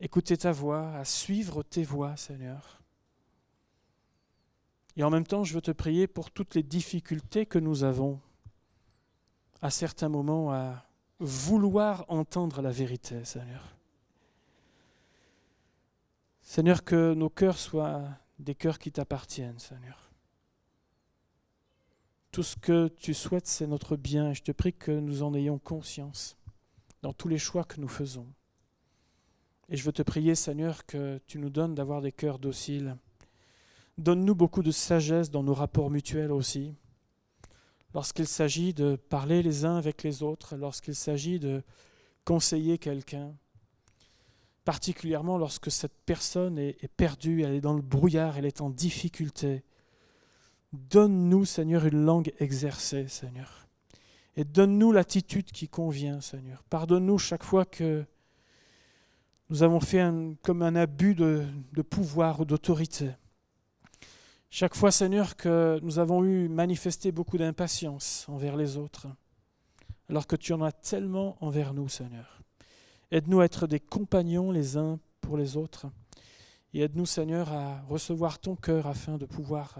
écouter 0.00 0.36
ta 0.36 0.52
voix, 0.52 0.94
à 0.94 1.04
suivre 1.04 1.62
tes 1.62 1.82
voix, 1.82 2.16
Seigneur. 2.16 2.80
Et 4.96 5.04
en 5.04 5.10
même 5.10 5.26
temps, 5.26 5.44
je 5.44 5.54
veux 5.54 5.60
te 5.60 5.70
prier 5.70 6.06
pour 6.06 6.30
toutes 6.30 6.54
les 6.54 6.62
difficultés 6.62 7.46
que 7.46 7.58
nous 7.58 7.84
avons 7.84 8.20
à 9.62 9.70
certains 9.70 10.08
moments 10.08 10.52
à 10.52 10.89
vouloir 11.20 12.06
entendre 12.08 12.62
la 12.62 12.70
vérité, 12.70 13.24
Seigneur. 13.24 13.76
Seigneur, 16.42 16.82
que 16.82 17.14
nos 17.14 17.30
cœurs 17.30 17.58
soient 17.58 18.02
des 18.38 18.54
cœurs 18.54 18.78
qui 18.78 18.90
t'appartiennent, 18.90 19.58
Seigneur. 19.58 20.10
Tout 22.32 22.42
ce 22.42 22.56
que 22.56 22.88
tu 22.88 23.12
souhaites, 23.12 23.46
c'est 23.46 23.66
notre 23.66 23.96
bien, 23.96 24.32
je 24.32 24.42
te 24.42 24.52
prie 24.52 24.72
que 24.72 24.92
nous 24.92 25.22
en 25.22 25.34
ayons 25.34 25.58
conscience 25.58 26.36
dans 27.02 27.12
tous 27.12 27.28
les 27.28 27.38
choix 27.38 27.64
que 27.64 27.80
nous 27.80 27.88
faisons. 27.88 28.26
Et 29.68 29.76
je 29.76 29.84
veux 29.84 29.92
te 29.92 30.02
prier, 30.02 30.34
Seigneur, 30.34 30.86
que 30.86 31.20
tu 31.26 31.38
nous 31.38 31.50
donnes 31.50 31.74
d'avoir 31.74 32.00
des 32.00 32.12
cœurs 32.12 32.38
dociles. 32.38 32.96
Donne-nous 33.98 34.34
beaucoup 34.34 34.62
de 34.62 34.70
sagesse 34.70 35.30
dans 35.30 35.42
nos 35.42 35.54
rapports 35.54 35.90
mutuels 35.90 36.32
aussi. 36.32 36.74
Lorsqu'il 37.94 38.26
s'agit 38.26 38.72
de 38.72 38.96
parler 38.96 39.42
les 39.42 39.64
uns 39.64 39.76
avec 39.76 40.02
les 40.02 40.22
autres, 40.22 40.56
lorsqu'il 40.56 40.94
s'agit 40.94 41.40
de 41.40 41.62
conseiller 42.24 42.78
quelqu'un, 42.78 43.34
particulièrement 44.64 45.38
lorsque 45.38 45.70
cette 45.70 45.96
personne 46.06 46.58
est, 46.58 46.88
perdue, 46.96 47.42
elle 47.42 47.54
est 47.54 47.60
dans 47.60 47.74
le 47.74 47.82
brouillard, 47.82 48.38
elle 48.38 48.46
est 48.46 48.60
en 48.60 48.70
difficulté. 48.70 49.64
Donne-nous, 50.72 51.44
Seigneur, 51.44 51.84
une 51.86 52.04
langue 52.04 52.32
exercée, 52.38 53.08
Seigneur. 53.08 53.66
Et 54.36 54.44
donne-nous 54.44 54.92
l'attitude 54.92 55.50
qui 55.50 55.68
convient, 55.68 56.20
Seigneur. 56.20 56.62
Pardonne-nous 56.70 57.18
chaque 57.18 57.42
fois 57.42 57.64
que 57.64 58.04
nous 59.48 59.64
avons 59.64 59.80
fait 59.80 59.98
un, 59.98 60.34
comme 60.42 60.62
un 60.62 60.76
abus 60.76 61.16
de, 61.16 61.44
de 61.72 61.82
pouvoir 61.82 62.38
ou 62.38 62.44
d'autorité. 62.44 63.10
Chaque 64.52 64.74
fois, 64.74 64.90
Seigneur, 64.90 65.36
que 65.36 65.78
nous 65.80 66.00
avons 66.00 66.24
eu 66.24 66.48
manifesté 66.48 67.12
beaucoup 67.12 67.38
d'impatience 67.38 68.26
envers 68.28 68.56
les 68.56 68.76
autres, 68.76 69.06
alors 70.08 70.26
que 70.26 70.34
tu 70.34 70.52
en 70.52 70.60
as 70.60 70.72
tellement 70.72 71.36
envers 71.40 71.72
nous, 71.72 71.88
Seigneur. 71.88 72.42
Aide-nous 73.12 73.40
à 73.40 73.44
être 73.44 73.68
des 73.68 73.78
compagnons 73.78 74.50
les 74.50 74.76
uns 74.76 74.98
pour 75.20 75.36
les 75.36 75.56
autres. 75.56 75.86
Et 76.74 76.80
aide-nous, 76.80 77.06
Seigneur, 77.06 77.52
à 77.52 77.80
recevoir 77.82 78.40
ton 78.40 78.56
cœur 78.56 78.88
afin 78.88 79.18
de 79.18 79.24
pouvoir 79.24 79.78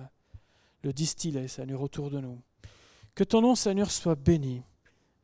le 0.84 0.92
distiller, 0.92 1.48
Seigneur, 1.48 1.82
autour 1.82 2.08
de 2.08 2.20
nous. 2.20 2.40
Que 3.16 3.24
ton 3.24 3.40
nom, 3.40 3.56
Seigneur, 3.56 3.90
soit 3.90 4.14
béni 4.14 4.62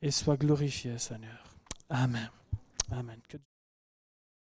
et 0.02 0.10
soit 0.10 0.36
glorifié, 0.36 0.98
Seigneur. 0.98 1.56
Amen. 1.88 2.30
Amen. 2.90 3.20